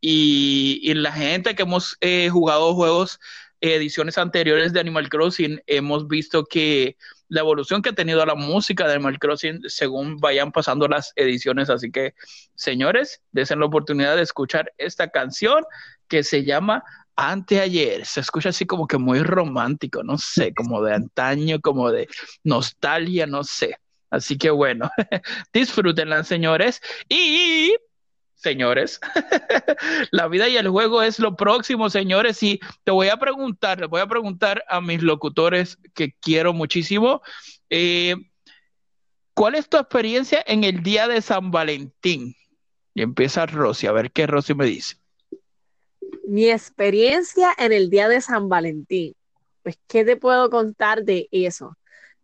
Y, 0.00 0.78
y 0.84 0.94
la 0.94 1.10
gente 1.10 1.56
que 1.56 1.64
hemos 1.64 1.98
jugado 2.30 2.74
juegos, 2.76 3.18
ediciones 3.62 4.18
anteriores 4.18 4.72
de 4.72 4.80
Animal 4.80 5.08
Crossing, 5.08 5.62
hemos 5.66 6.08
visto 6.08 6.44
que 6.44 6.96
la 7.28 7.40
evolución 7.40 7.80
que 7.80 7.90
ha 7.90 7.94
tenido 7.94 8.26
la 8.26 8.34
música 8.34 8.86
de 8.86 8.94
Animal 8.94 9.18
Crossing 9.18 9.62
según 9.68 10.18
vayan 10.18 10.52
pasando 10.52 10.88
las 10.88 11.12
ediciones. 11.16 11.70
Así 11.70 11.90
que, 11.90 12.14
señores, 12.56 13.22
desen 13.30 13.60
la 13.60 13.66
oportunidad 13.66 14.16
de 14.16 14.22
escuchar 14.22 14.72
esta 14.76 15.08
canción 15.08 15.64
que 16.08 16.24
se 16.24 16.44
llama 16.44 16.82
Anteayer. 17.14 18.04
Se 18.04 18.20
escucha 18.20 18.50
así 18.50 18.66
como 18.66 18.86
que 18.86 18.98
muy 18.98 19.22
romántico, 19.22 20.02
no 20.02 20.18
sé, 20.18 20.52
como 20.52 20.82
de 20.82 20.94
antaño, 20.94 21.60
como 21.60 21.90
de 21.90 22.08
nostalgia, 22.42 23.26
no 23.26 23.44
sé. 23.44 23.76
Así 24.10 24.36
que 24.36 24.50
bueno, 24.50 24.90
disfrútenla, 25.54 26.24
señores. 26.24 26.82
Y 27.08 27.74
señores. 28.42 29.00
la 30.10 30.28
vida 30.28 30.48
y 30.48 30.56
el 30.56 30.68
juego 30.68 31.02
es 31.02 31.18
lo 31.18 31.36
próximo, 31.36 31.88
señores. 31.88 32.42
Y 32.42 32.60
te 32.84 32.90
voy 32.90 33.08
a 33.08 33.16
preguntar, 33.16 33.80
les 33.80 33.88
voy 33.88 34.00
a 34.00 34.06
preguntar 34.06 34.64
a 34.68 34.80
mis 34.80 35.02
locutores 35.02 35.78
que 35.94 36.12
quiero 36.20 36.52
muchísimo. 36.52 37.22
Eh, 37.70 38.16
¿Cuál 39.34 39.54
es 39.54 39.68
tu 39.68 39.78
experiencia 39.78 40.42
en 40.46 40.64
el 40.64 40.82
día 40.82 41.08
de 41.08 41.22
San 41.22 41.50
Valentín? 41.50 42.34
Y 42.94 43.02
empieza 43.02 43.46
Rosy, 43.46 43.86
a 43.86 43.92
ver 43.92 44.10
qué 44.10 44.26
Rosy 44.26 44.54
me 44.54 44.66
dice. 44.66 44.96
Mi 46.26 46.50
experiencia 46.50 47.54
en 47.56 47.72
el 47.72 47.88
día 47.88 48.08
de 48.08 48.20
San 48.20 48.48
Valentín. 48.48 49.14
Pues, 49.62 49.78
¿qué 49.86 50.04
te 50.04 50.16
puedo 50.16 50.50
contar 50.50 51.04
de 51.04 51.28
eso? 51.30 51.76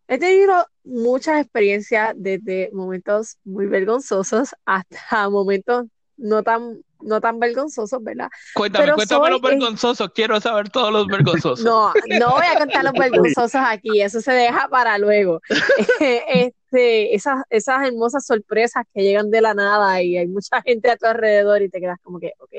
He 0.09 0.19
tenido 0.19 0.67
muchas 0.85 1.41
experiencias 1.41 2.15
desde 2.17 2.71
momentos 2.73 3.37
muy 3.45 3.67
vergonzosos 3.67 4.55
hasta 4.65 5.29
momentos 5.29 5.87
no 6.19 6.43
tan 6.43 6.83
no 7.01 7.21
tan 7.21 7.39
vergonzosos, 7.39 8.03
¿verdad? 8.03 8.29
Cuéntame, 8.55 8.85
Pero 8.85 8.97
cuéntame 8.97 9.21
soy, 9.21 9.31
los 9.31 9.41
eh, 9.41 9.55
vergonzosos, 9.55 10.11
quiero 10.13 10.41
saber 10.41 10.69
todos 10.69 10.93
los 10.93 11.07
vergonzosos. 11.07 11.65
No, 11.65 11.93
no 12.19 12.31
voy 12.31 12.45
a 12.45 12.59
contar 12.59 12.85
los 12.85 12.93
vergonzosos 12.99 13.61
aquí, 13.65 14.01
eso 14.01 14.21
se 14.21 14.33
deja 14.33 14.69
para 14.69 14.99
luego. 14.99 15.41
Este, 16.71 17.15
esas, 17.15 17.45
esas 17.49 17.87
hermosas 17.87 18.27
sorpresas 18.27 18.85
que 18.93 19.03
llegan 19.03 19.31
de 19.31 19.41
la 19.41 19.55
nada 19.55 20.03
y 20.03 20.19
hay 20.19 20.27
mucha 20.27 20.61
gente 20.61 20.91
a 20.91 20.97
tu 20.97 21.07
alrededor 21.07 21.63
y 21.63 21.71
te 21.71 21.81
quedas 21.81 21.99
como 22.03 22.21
que, 22.21 22.33
ok, 22.39 22.51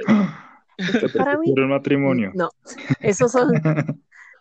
¿esto 0.78 1.06
es 1.06 1.14
para 1.14 1.38
mí? 1.38 1.54
El 1.56 1.68
matrimonio. 1.68 2.32
No, 2.34 2.50
esos 3.02 3.32
son, 3.32 3.52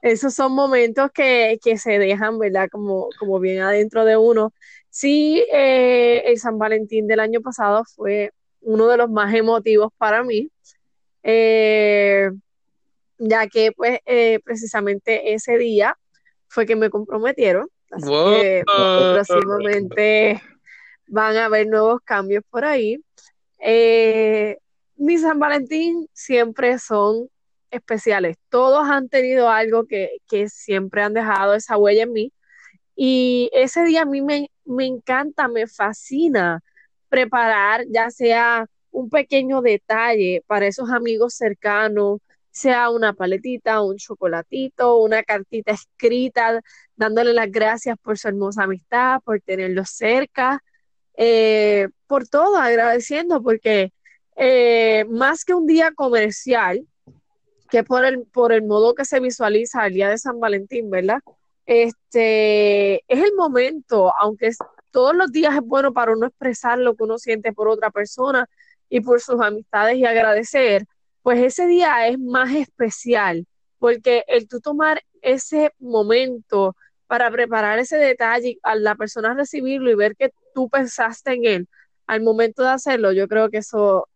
esos 0.00 0.32
son 0.32 0.52
momentos 0.52 1.10
que, 1.12 1.58
que 1.62 1.76
se 1.76 1.98
dejan, 1.98 2.38
¿verdad? 2.38 2.68
Como, 2.70 3.08
como 3.18 3.40
bien 3.40 3.60
adentro 3.60 4.06
de 4.06 4.16
uno. 4.16 4.54
Sí, 4.88 5.44
eh, 5.52 6.22
el 6.24 6.38
San 6.38 6.58
Valentín 6.58 7.06
del 7.06 7.20
año 7.20 7.42
pasado 7.42 7.84
fue 7.94 8.32
uno 8.68 8.86
de 8.86 8.98
los 8.98 9.10
más 9.10 9.32
emotivos 9.34 9.90
para 9.96 10.22
mí, 10.22 10.50
eh, 11.22 12.30
ya 13.18 13.46
que 13.46 13.72
pues 13.72 14.00
eh, 14.04 14.40
precisamente 14.44 15.32
ese 15.32 15.56
día 15.56 15.96
fue 16.48 16.66
que 16.66 16.76
me 16.76 16.90
comprometieron, 16.90 17.66
así 17.90 18.10
Wow. 18.10 18.30
que 18.30 18.64
próximamente 19.14 20.42
van 21.06 21.36
a 21.38 21.46
haber 21.46 21.66
nuevos 21.66 22.02
cambios 22.04 22.44
por 22.50 22.66
ahí. 22.66 23.02
Eh, 23.58 24.58
mi 24.96 25.16
San 25.16 25.38
Valentín 25.38 26.06
siempre 26.12 26.78
son 26.78 27.30
especiales. 27.70 28.36
Todos 28.50 28.86
han 28.86 29.08
tenido 29.08 29.48
algo 29.48 29.86
que, 29.86 30.18
que 30.28 30.50
siempre 30.50 31.02
han 31.02 31.14
dejado 31.14 31.54
esa 31.54 31.78
huella 31.78 32.02
en 32.02 32.12
mí. 32.12 32.32
Y 32.94 33.48
ese 33.54 33.82
día 33.84 34.02
a 34.02 34.04
mí 34.04 34.20
me, 34.20 34.50
me 34.66 34.84
encanta, 34.84 35.48
me 35.48 35.66
fascina 35.66 36.62
preparar 37.08 37.84
ya 37.88 38.10
sea 38.10 38.66
un 38.90 39.10
pequeño 39.10 39.62
detalle 39.62 40.42
para 40.46 40.66
esos 40.66 40.90
amigos 40.90 41.34
cercanos, 41.34 42.20
sea 42.50 42.90
una 42.90 43.12
paletita, 43.12 43.82
un 43.82 43.96
chocolatito, 43.96 44.98
una 44.98 45.22
cartita 45.22 45.72
escrita, 45.72 46.60
dándole 46.96 47.32
las 47.32 47.50
gracias 47.50 47.96
por 48.02 48.18
su 48.18 48.28
hermosa 48.28 48.64
amistad, 48.64 49.20
por 49.24 49.40
tenerlos 49.40 49.90
cerca, 49.90 50.62
eh, 51.16 51.88
por 52.06 52.26
todo, 52.28 52.56
agradeciendo, 52.56 53.42
porque 53.42 53.92
eh, 54.36 55.04
más 55.08 55.44
que 55.44 55.54
un 55.54 55.66
día 55.66 55.92
comercial, 55.92 56.86
que 57.70 57.84
por 57.84 58.04
el, 58.04 58.24
por 58.26 58.52
el 58.52 58.62
modo 58.64 58.94
que 58.94 59.04
se 59.04 59.20
visualiza 59.20 59.86
el 59.86 59.94
día 59.94 60.08
de 60.08 60.18
San 60.18 60.40
Valentín, 60.40 60.90
¿verdad? 60.90 61.20
Este 61.66 62.96
es 63.06 63.24
el 63.24 63.34
momento, 63.36 64.12
aunque 64.18 64.52
todos 64.90 65.14
los 65.14 65.30
días 65.32 65.54
es 65.54 65.62
bueno 65.62 65.92
para 65.92 66.12
uno 66.12 66.26
expresar 66.26 66.78
lo 66.78 66.94
que 66.94 67.04
uno 67.04 67.18
siente 67.18 67.52
por 67.52 67.68
otra 67.68 67.90
persona 67.90 68.48
y 68.88 69.00
por 69.00 69.20
sus 69.20 69.40
amistades 69.40 69.96
y 69.96 70.04
agradecer, 70.04 70.84
pues 71.22 71.38
ese 71.40 71.66
día 71.66 72.08
es 72.08 72.18
más 72.18 72.54
especial, 72.54 73.46
porque 73.78 74.24
el 74.28 74.48
tú 74.48 74.60
tomar 74.60 75.02
ese 75.22 75.72
momento 75.78 76.76
para 77.06 77.30
preparar 77.30 77.78
ese 77.78 77.96
detalle 77.96 78.58
a 78.62 78.74
la 78.74 78.94
persona 78.94 79.34
recibirlo 79.34 79.90
y 79.90 79.94
ver 79.94 80.16
que 80.16 80.32
tú 80.54 80.68
pensaste 80.68 81.32
en 81.32 81.44
él 81.44 81.68
al 82.06 82.22
momento 82.22 82.62
de 82.62 82.70
hacerlo, 82.70 83.12
yo 83.12 83.28
creo 83.28 83.50
que 83.50 83.58
eso 83.58 84.08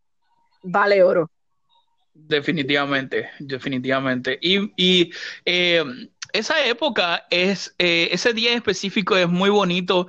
vale 0.63 1.03
oro. 1.03 1.31
Definitivamente, 2.15 3.31
definitivamente. 3.39 4.39
Y, 4.41 4.73
y, 4.77 5.13
eh, 5.45 5.85
esa 6.33 6.65
época 6.65 7.27
es, 7.31 7.75
eh, 7.79 8.09
ese 8.11 8.33
día 8.33 8.55
específico 8.55 9.17
es 9.17 9.29
muy 9.29 9.51
bonito 9.51 10.07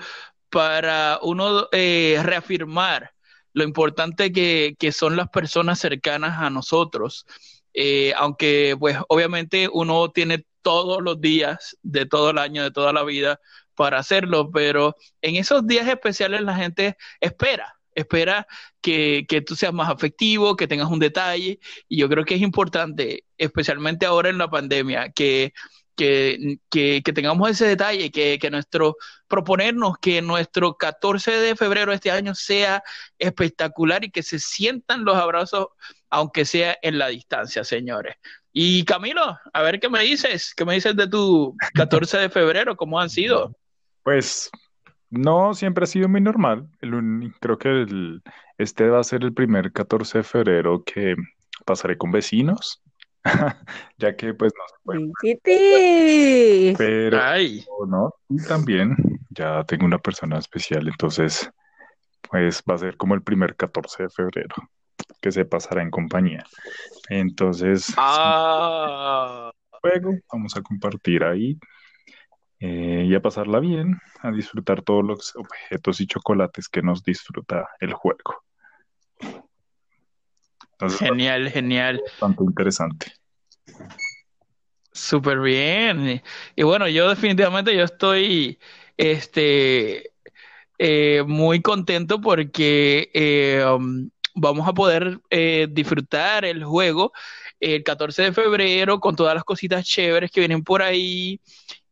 para 0.53 1.17
uno 1.23 1.67
eh, 1.71 2.19
reafirmar 2.21 3.11
lo 3.53 3.63
importante 3.63 4.31
que, 4.31 4.75
que 4.77 4.91
son 4.91 5.15
las 5.15 5.29
personas 5.29 5.79
cercanas 5.79 6.39
a 6.39 6.51
nosotros. 6.51 7.25
Eh, 7.73 8.13
aunque 8.17 8.75
pues 8.79 8.99
obviamente 9.09 9.67
uno 9.73 10.11
tiene 10.11 10.45
todos 10.61 11.01
los 11.01 11.19
días 11.19 11.75
de 11.81 12.05
todo 12.05 12.29
el 12.29 12.37
año, 12.37 12.61
de 12.61 12.69
toda 12.69 12.93
la 12.93 13.03
vida 13.03 13.39
para 13.73 13.97
hacerlo, 13.97 14.51
pero 14.51 14.95
en 15.23 15.37
esos 15.37 15.65
días 15.65 15.87
especiales 15.87 16.41
la 16.41 16.55
gente 16.55 16.97
espera, 17.19 17.75
espera 17.95 18.45
que, 18.79 19.25
que 19.27 19.41
tú 19.41 19.55
seas 19.55 19.73
más 19.73 19.89
afectivo, 19.89 20.55
que 20.55 20.67
tengas 20.67 20.91
un 20.91 20.99
detalle, 20.99 21.59
y 21.89 21.97
yo 21.97 22.07
creo 22.09 22.25
que 22.25 22.35
es 22.35 22.41
importante, 22.41 23.25
especialmente 23.39 24.05
ahora 24.05 24.29
en 24.29 24.37
la 24.37 24.51
pandemia, 24.51 25.11
que, 25.13 25.53
que, 25.95 26.59
que, 26.69 27.01
tengamos 27.01 27.49
ese 27.49 27.65
detalle, 27.65 28.11
que 28.11 28.49
nuestro, 28.51 28.97
proponernos 29.34 29.97
que 29.97 30.21
nuestro 30.21 30.75
14 30.77 31.31
de 31.31 31.55
febrero 31.55 31.89
de 31.89 31.95
este 31.95 32.11
año 32.11 32.36
sea 32.36 32.84
espectacular 33.17 34.03
y 34.03 34.11
que 34.11 34.21
se 34.21 34.38
sientan 34.38 35.03
los 35.05 35.15
abrazos, 35.15 35.69
aunque 36.11 36.45
sea 36.45 36.77
en 36.84 36.99
la 36.99 37.07
distancia, 37.07 37.63
señores. 37.63 38.15
Y 38.51 38.86
Camilo, 38.86 39.39
a 39.51 39.61
ver 39.63 39.79
qué 39.79 39.89
me 39.89 40.01
dices, 40.01 40.53
qué 40.55 40.65
me 40.65 40.75
dices 40.75 40.95
de 40.95 41.07
tu 41.07 41.55
14 41.73 42.19
de 42.19 42.29
febrero, 42.29 42.77
cómo 42.77 42.99
han 42.99 43.09
sido. 43.09 43.55
Pues 44.03 44.51
no, 45.09 45.55
siempre 45.55 45.86
ha 45.86 45.88
sido 45.88 46.07
muy 46.07 46.21
normal. 46.21 46.67
El 46.79 47.34
creo 47.39 47.57
que 47.57 47.69
el- 47.69 48.21
este 48.59 48.88
va 48.88 48.99
a 48.99 49.03
ser 49.03 49.23
el 49.23 49.34
primer 49.34 49.71
14 49.71 50.19
de 50.19 50.23
febrero 50.23 50.84
que 50.84 51.15
pasaré 51.65 51.97
con 51.97 52.11
vecinos, 52.11 52.84
ya 53.97 54.15
que 54.15 54.34
pues 54.34 54.53
no 54.57 54.63
se 54.67 54.76
puede, 54.84 55.11
Titi. 55.21 56.76
pero 56.78 57.19
Ay, 57.21 57.65
no, 57.88 58.13
y 58.30 58.38
también 58.45 58.95
ya 59.30 59.63
tengo 59.63 59.86
una 59.86 59.99
persona 59.99 60.38
especial, 60.38 60.88
entonces 60.88 61.49
pues 62.30 62.63
va 62.69 62.76
a 62.76 62.80
ser 62.80 62.97
como 62.97 63.15
el 63.15 63.21
primer 63.21 63.55
14 63.55 64.03
de 64.03 64.09
febrero 64.09 64.55
que 65.21 65.32
se 65.32 65.45
pasará 65.45 65.82
en 65.82 65.91
compañía. 65.91 66.43
Entonces, 67.09 67.93
ah, 67.97 69.51
juego, 69.82 70.17
vamos 70.32 70.55
a 70.55 70.61
compartir 70.61 71.24
ahí 71.24 71.57
eh, 72.59 73.05
y 73.07 73.15
a 73.15 73.21
pasarla 73.21 73.59
bien, 73.59 73.99
a 74.21 74.32
disfrutar 74.32 74.82
todos 74.82 75.03
los 75.03 75.36
objetos 75.36 76.01
y 76.01 76.07
chocolates 76.07 76.69
que 76.69 76.82
nos 76.82 77.03
disfruta 77.03 77.69
el 77.80 77.93
juego. 77.93 78.43
Entonces, 80.84 81.07
genial, 81.07 81.49
genial. 81.49 82.01
bastante 82.05 82.43
interesante. 82.43 83.13
Súper 84.91 85.39
bien. 85.39 86.21
Y, 86.55 86.63
bueno, 86.63 86.88
yo 86.88 87.09
definitivamente 87.09 87.75
yo 87.75 87.84
estoy 87.84 88.59
este, 88.97 90.11
eh, 90.77 91.23
muy 91.25 91.61
contento 91.61 92.21
porque 92.21 93.09
eh, 93.13 93.65
um, 93.65 94.09
vamos 94.36 94.67
a 94.67 94.73
poder 94.73 95.19
eh, 95.29 95.67
disfrutar 95.71 96.45
el 96.45 96.63
juego 96.63 97.11
el 97.59 97.84
14 97.84 98.23
de 98.23 98.34
febrero 98.34 98.99
con 98.99 99.15
todas 99.15 99.34
las 99.34 99.45
cositas 99.45 99.86
chéveres 99.86 100.31
que 100.31 100.41
vienen 100.41 100.63
por 100.63 100.81
ahí. 100.81 101.39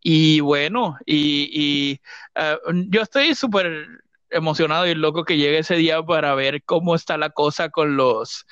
Y 0.04 0.42
bueno, 0.42 0.98
y, 1.06 1.50
y, 1.54 2.02
ah, 2.36 2.58
yo 2.88 3.02
estoy 3.04 3.36
súper 3.36 3.88
emocionado 4.30 4.88
y 4.88 4.96
loco 4.96 5.24
que 5.24 5.38
llegue 5.38 5.60
ese 5.60 5.76
día 5.76 6.04
para 6.04 6.36
ver 6.36 6.64
cómo 6.64 6.96
está 6.96 7.18
la 7.18 7.30
cosa 7.30 7.70
con 7.70 7.96
los, 7.98 8.46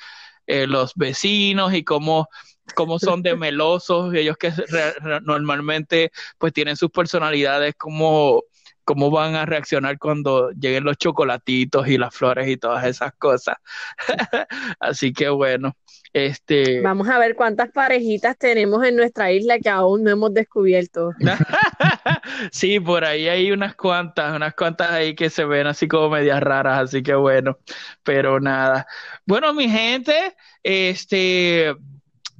eh, 0.50 0.66
los 0.66 0.92
vecinos 0.96 1.72
y 1.74 1.84
cómo 1.84 2.28
cómo 2.74 2.98
son 2.98 3.22
de 3.22 3.36
melosos, 3.36 4.14
ellos 4.14 4.36
que 4.36 4.50
re- 4.50 4.92
re- 5.00 5.20
normalmente 5.22 6.10
pues 6.38 6.52
tienen 6.52 6.76
sus 6.76 6.90
personalidades, 6.90 7.74
cómo, 7.76 8.42
cómo 8.84 9.10
van 9.10 9.34
a 9.34 9.46
reaccionar 9.46 9.98
cuando 9.98 10.50
lleguen 10.52 10.84
los 10.84 10.96
chocolatitos 10.96 11.88
y 11.88 11.98
las 11.98 12.14
flores 12.14 12.48
y 12.48 12.56
todas 12.56 12.84
esas 12.86 13.12
cosas. 13.18 13.56
Así 14.80 15.12
que 15.12 15.28
bueno, 15.28 15.76
este... 16.12 16.80
Vamos 16.80 17.08
a 17.08 17.18
ver 17.18 17.34
cuántas 17.34 17.70
parejitas 17.70 18.36
tenemos 18.38 18.84
en 18.84 18.96
nuestra 18.96 19.32
isla 19.32 19.58
que 19.58 19.68
aún 19.68 20.04
no 20.04 20.10
hemos 20.10 20.32
descubierto. 20.32 21.10
Sí, 22.52 22.80
por 22.80 23.04
ahí 23.04 23.28
hay 23.28 23.52
unas 23.52 23.74
cuantas, 23.74 24.34
unas 24.36 24.54
cuantas 24.54 24.90
ahí 24.90 25.14
que 25.14 25.30
se 25.30 25.44
ven 25.44 25.66
así 25.66 25.88
como 25.88 26.10
medias 26.10 26.40
raras, 26.42 26.78
así 26.80 27.02
que 27.02 27.14
bueno, 27.14 27.58
pero 28.02 28.40
nada. 28.40 28.86
Bueno, 29.26 29.52
mi 29.54 29.68
gente, 29.68 30.36
este, 30.62 31.74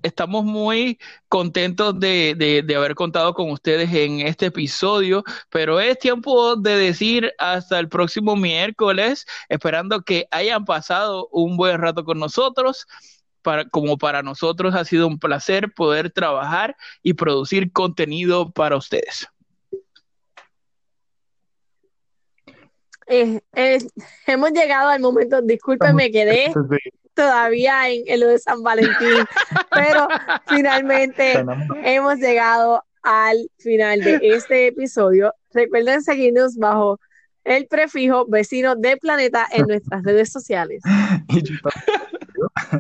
estamos 0.03 0.45
muy 0.45 0.99
contentos 1.29 1.99
de, 2.01 2.35
de, 2.37 2.63
de 2.63 2.77
haber 2.77 2.95
contado 2.95 3.35
con 3.35 3.51
ustedes 3.51 3.93
en 3.95 4.21
este 4.21 4.47
episodio, 4.47 5.25
pero 5.51 5.81
es 5.81 5.99
tiempo 5.99 6.57
de 6.57 6.77
decir 6.77 7.33
hasta 7.39 7.79
el 7.79 7.89
próximo 7.89 8.37
miércoles, 8.37 9.27
esperando 9.49 10.03
que 10.03 10.27
hayan 10.31 10.65
pasado 10.65 11.29
un 11.33 11.57
buen 11.57 11.79
rato 11.81 12.05
con 12.05 12.19
nosotros. 12.19 12.87
Para, 13.43 13.65
como 13.69 13.97
para 13.97 14.23
nosotros 14.23 14.75
ha 14.75 14.85
sido 14.85 15.07
un 15.07 15.19
placer 15.19 15.73
poder 15.73 16.11
trabajar 16.11 16.77
y 17.03 17.15
producir 17.15 17.73
contenido 17.73 18.51
para 18.51 18.77
ustedes. 18.77 19.27
Eh, 23.07 23.41
eh, 23.55 23.79
hemos 24.27 24.53
llegado 24.53 24.89
al 24.89 25.01
momento, 25.01 25.43
discúlpeme, 25.43 26.11
quedé 26.13 26.47
Antes 26.47 26.69
de- 26.69 26.79
todavía 27.15 27.89
en, 27.89 28.05
en 28.07 28.21
lo 28.21 28.29
de 28.29 28.39
San 28.39 28.63
Valentín, 28.63 29.25
pero 29.71 30.07
finalmente 30.47 31.45
hemos 31.83 32.19
llegado 32.19 32.85
al 33.03 33.51
final 33.59 34.01
de 34.01 34.21
este 34.23 34.69
episodio. 34.69 35.35
Recuerden 35.53 36.03
seguirnos 36.03 36.57
bajo 36.57 37.01
el 37.45 37.67
prefijo 37.67 38.27
vecino 38.27 38.77
de 38.77 38.97
planeta 38.97 39.47
en 39.53 39.67
nuestras 39.67 40.03
redes 40.03 40.31
sociales. 40.33 40.83
Y 41.29 41.43
yo 41.43 41.55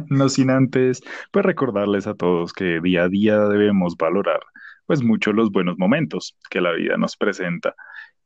no 0.08 0.28
sin 0.28 0.50
antes, 0.50 1.02
pues 1.30 1.44
recordarles 1.44 2.06
a 2.06 2.14
todos 2.14 2.52
que 2.52 2.80
día 2.80 3.04
a 3.04 3.08
día 3.08 3.38
debemos 3.40 3.96
valorar 3.96 4.40
pues 4.90 5.04
mucho 5.04 5.32
los 5.32 5.52
buenos 5.52 5.78
momentos 5.78 6.36
que 6.50 6.60
la 6.60 6.72
vida 6.72 6.96
nos 6.96 7.16
presenta. 7.16 7.76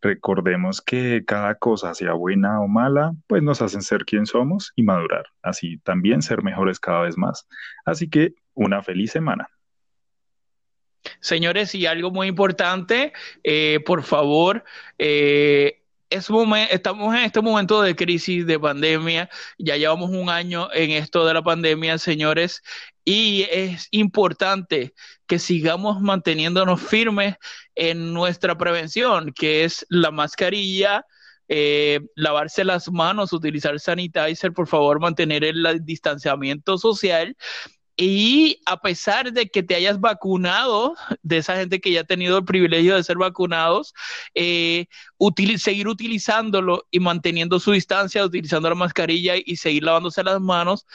Recordemos 0.01 0.81
que 0.81 1.23
cada 1.27 1.57
cosa, 1.57 1.93
sea 1.93 2.15
buena 2.15 2.59
o 2.63 2.69
mala, 2.69 3.13
pues 3.27 3.43
nos 3.43 3.61
hacen 3.61 3.83
ser 3.83 4.07
quien 4.07 4.25
somos 4.25 4.73
y 4.75 4.83
madurar, 4.83 5.27
así 5.43 5.77
también 5.81 6.23
ser 6.23 6.43
mejores 6.43 6.81
cada 6.81 7.03
vez 7.03 7.19
más. 7.19 7.47
Así 7.85 8.09
que 8.09 8.33
una 8.55 8.83
feliz 8.83 9.13
semana. 9.13 9.47
Señores, 11.21 11.75
y 11.75 11.85
algo 11.85 12.11
muy 12.11 12.29
importante, 12.29 13.13
eh, 13.43 13.81
por 13.85 14.03
favor, 14.03 14.65
eh, 14.97 15.83
estamos 16.11 17.15
en 17.15 17.25
este 17.25 17.41
momento 17.41 17.83
de 17.83 17.97
crisis, 17.97 18.47
de 18.47 18.59
pandemia, 18.59 19.29
ya 19.59 19.77
llevamos 19.77 20.11
un 20.11 20.29
año 20.31 20.69
en 20.73 20.91
esto 20.91 21.27
de 21.27 21.35
la 21.35 21.43
pandemia, 21.43 21.99
señores, 21.99 22.63
y 23.05 23.47
es 23.51 23.89
importante 23.91 24.95
que 25.27 25.39
sigamos 25.39 26.01
manteniéndonos 26.01 26.81
firmes 26.81 27.37
en 27.75 28.13
nuestra 28.15 28.57
prevención, 28.57 29.33
que 29.33 29.65
es 29.65 29.87
la 29.89 30.11
mascarilla, 30.11 31.05
eh, 31.49 32.01
lavarse 32.15 32.65
las 32.65 32.91
manos, 32.91 33.33
utilizar 33.33 33.79
sanitizer, 33.79 34.53
por 34.53 34.67
favor, 34.67 35.01
mantener 35.01 35.45
el 35.45 35.85
distanciamiento 35.85 36.79
social 36.79 37.37
y 37.97 38.61
a 38.67 38.81
pesar 38.81 39.33
de 39.33 39.49
que 39.49 39.63
te 39.63 39.75
hayas 39.75 40.01
vacunado, 40.01 40.95
de 41.23 41.39
esa 41.39 41.57
gente 41.57 41.81
que 41.81 41.93
ya 41.93 42.01
ha 42.01 42.05
tenido 42.05 42.39
el 42.39 42.45
privilegio 42.45 42.97
de 42.97 43.05
ser 43.05 43.17
vacunados, 43.19 43.95
eh, 44.35 44.87
seguir 45.59 45.89
utilizándolo 45.89 46.87
y 46.91 47.01
manteniendo 47.01 47.61
su 47.61 47.73
distancia, 47.73 48.25
utilizando 48.25 48.69
la 48.69 48.75
mascarilla 48.75 49.35
y 49.37 49.57
seguir 49.57 49.85
lavándose 49.85 50.25
las 50.25 50.41
manos, 50.41 50.87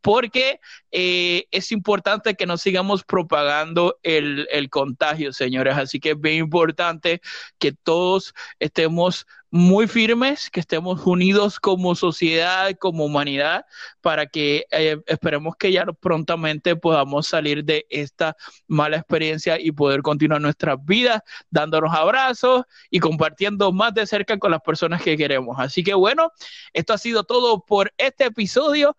porque 0.00 0.60
eh, 0.90 1.46
es 1.50 1.72
importante 1.72 2.34
que 2.34 2.46
no 2.46 2.56
sigamos 2.56 3.04
propagando 3.04 3.98
el, 4.02 4.46
contagio, 4.70 5.32
señores. 5.32 5.76
Así 5.76 6.00
que 6.00 6.10
es 6.10 6.20
bien 6.20 6.36
importante 6.36 7.20
que 7.58 7.72
todos 7.72 8.34
estemos 8.58 9.26
muy 9.50 9.88
firmes, 9.88 10.50
que 10.50 10.60
estemos 10.60 11.06
unidos 11.06 11.58
como 11.58 11.94
sociedad, 11.94 12.70
como 12.78 13.06
humanidad, 13.06 13.64
para 14.02 14.26
que 14.26 14.66
eh, 14.70 14.98
esperemos 15.06 15.56
que 15.56 15.72
ya 15.72 15.86
prontamente 15.86 16.76
podamos 16.76 17.28
salir 17.28 17.64
de 17.64 17.86
esta 17.88 18.36
mala 18.66 18.98
experiencia 18.98 19.58
y 19.58 19.72
poder 19.72 20.02
continuar 20.02 20.42
nuestras 20.42 20.76
vidas 20.84 21.22
dándonos 21.50 21.94
abrazos 21.94 22.64
y 22.90 23.00
compartiendo 23.00 23.72
más 23.72 23.94
de 23.94 24.06
cerca 24.06 24.38
con 24.38 24.50
las 24.50 24.60
personas 24.60 25.02
que 25.02 25.16
queremos. 25.16 25.56
Así 25.58 25.82
que 25.82 25.94
bueno, 25.94 26.30
esto 26.74 26.92
ha 26.92 26.98
sido 26.98 27.24
todo 27.24 27.64
por 27.64 27.92
este 27.96 28.26
episodio. 28.26 28.96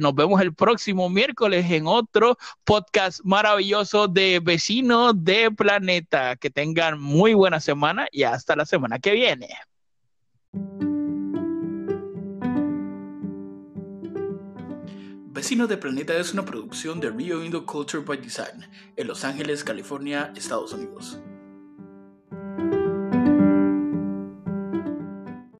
Nos 0.00 0.14
vemos 0.14 0.40
el 0.40 0.52
próximo 0.52 1.08
miércoles 1.08 1.70
en 1.70 1.86
otro 1.86 2.36
podcast 2.64 3.20
maravilloso 3.22 4.08
de 4.08 4.40
Vecinos 4.40 5.12
de 5.16 5.50
Planeta. 5.50 6.36
Que 6.36 6.50
tengan 6.50 7.00
muy 7.00 7.34
buena 7.34 7.60
semana 7.60 8.08
y 8.10 8.24
hasta 8.24 8.56
la 8.56 8.66
semana 8.66 8.98
que 8.98 9.12
viene. 9.12 9.48
Vecinos 15.34 15.68
de 15.68 15.76
Planeta 15.76 16.16
es 16.16 16.32
una 16.32 16.44
producción 16.44 17.00
de 17.00 17.10
Rio 17.10 17.44
Indo 17.44 17.66
Culture 17.66 18.04
by 18.04 18.18
Design 18.18 18.68
en 18.96 19.06
Los 19.06 19.24
Ángeles, 19.24 19.64
California, 19.64 20.32
Estados 20.36 20.72
Unidos. 20.72 21.18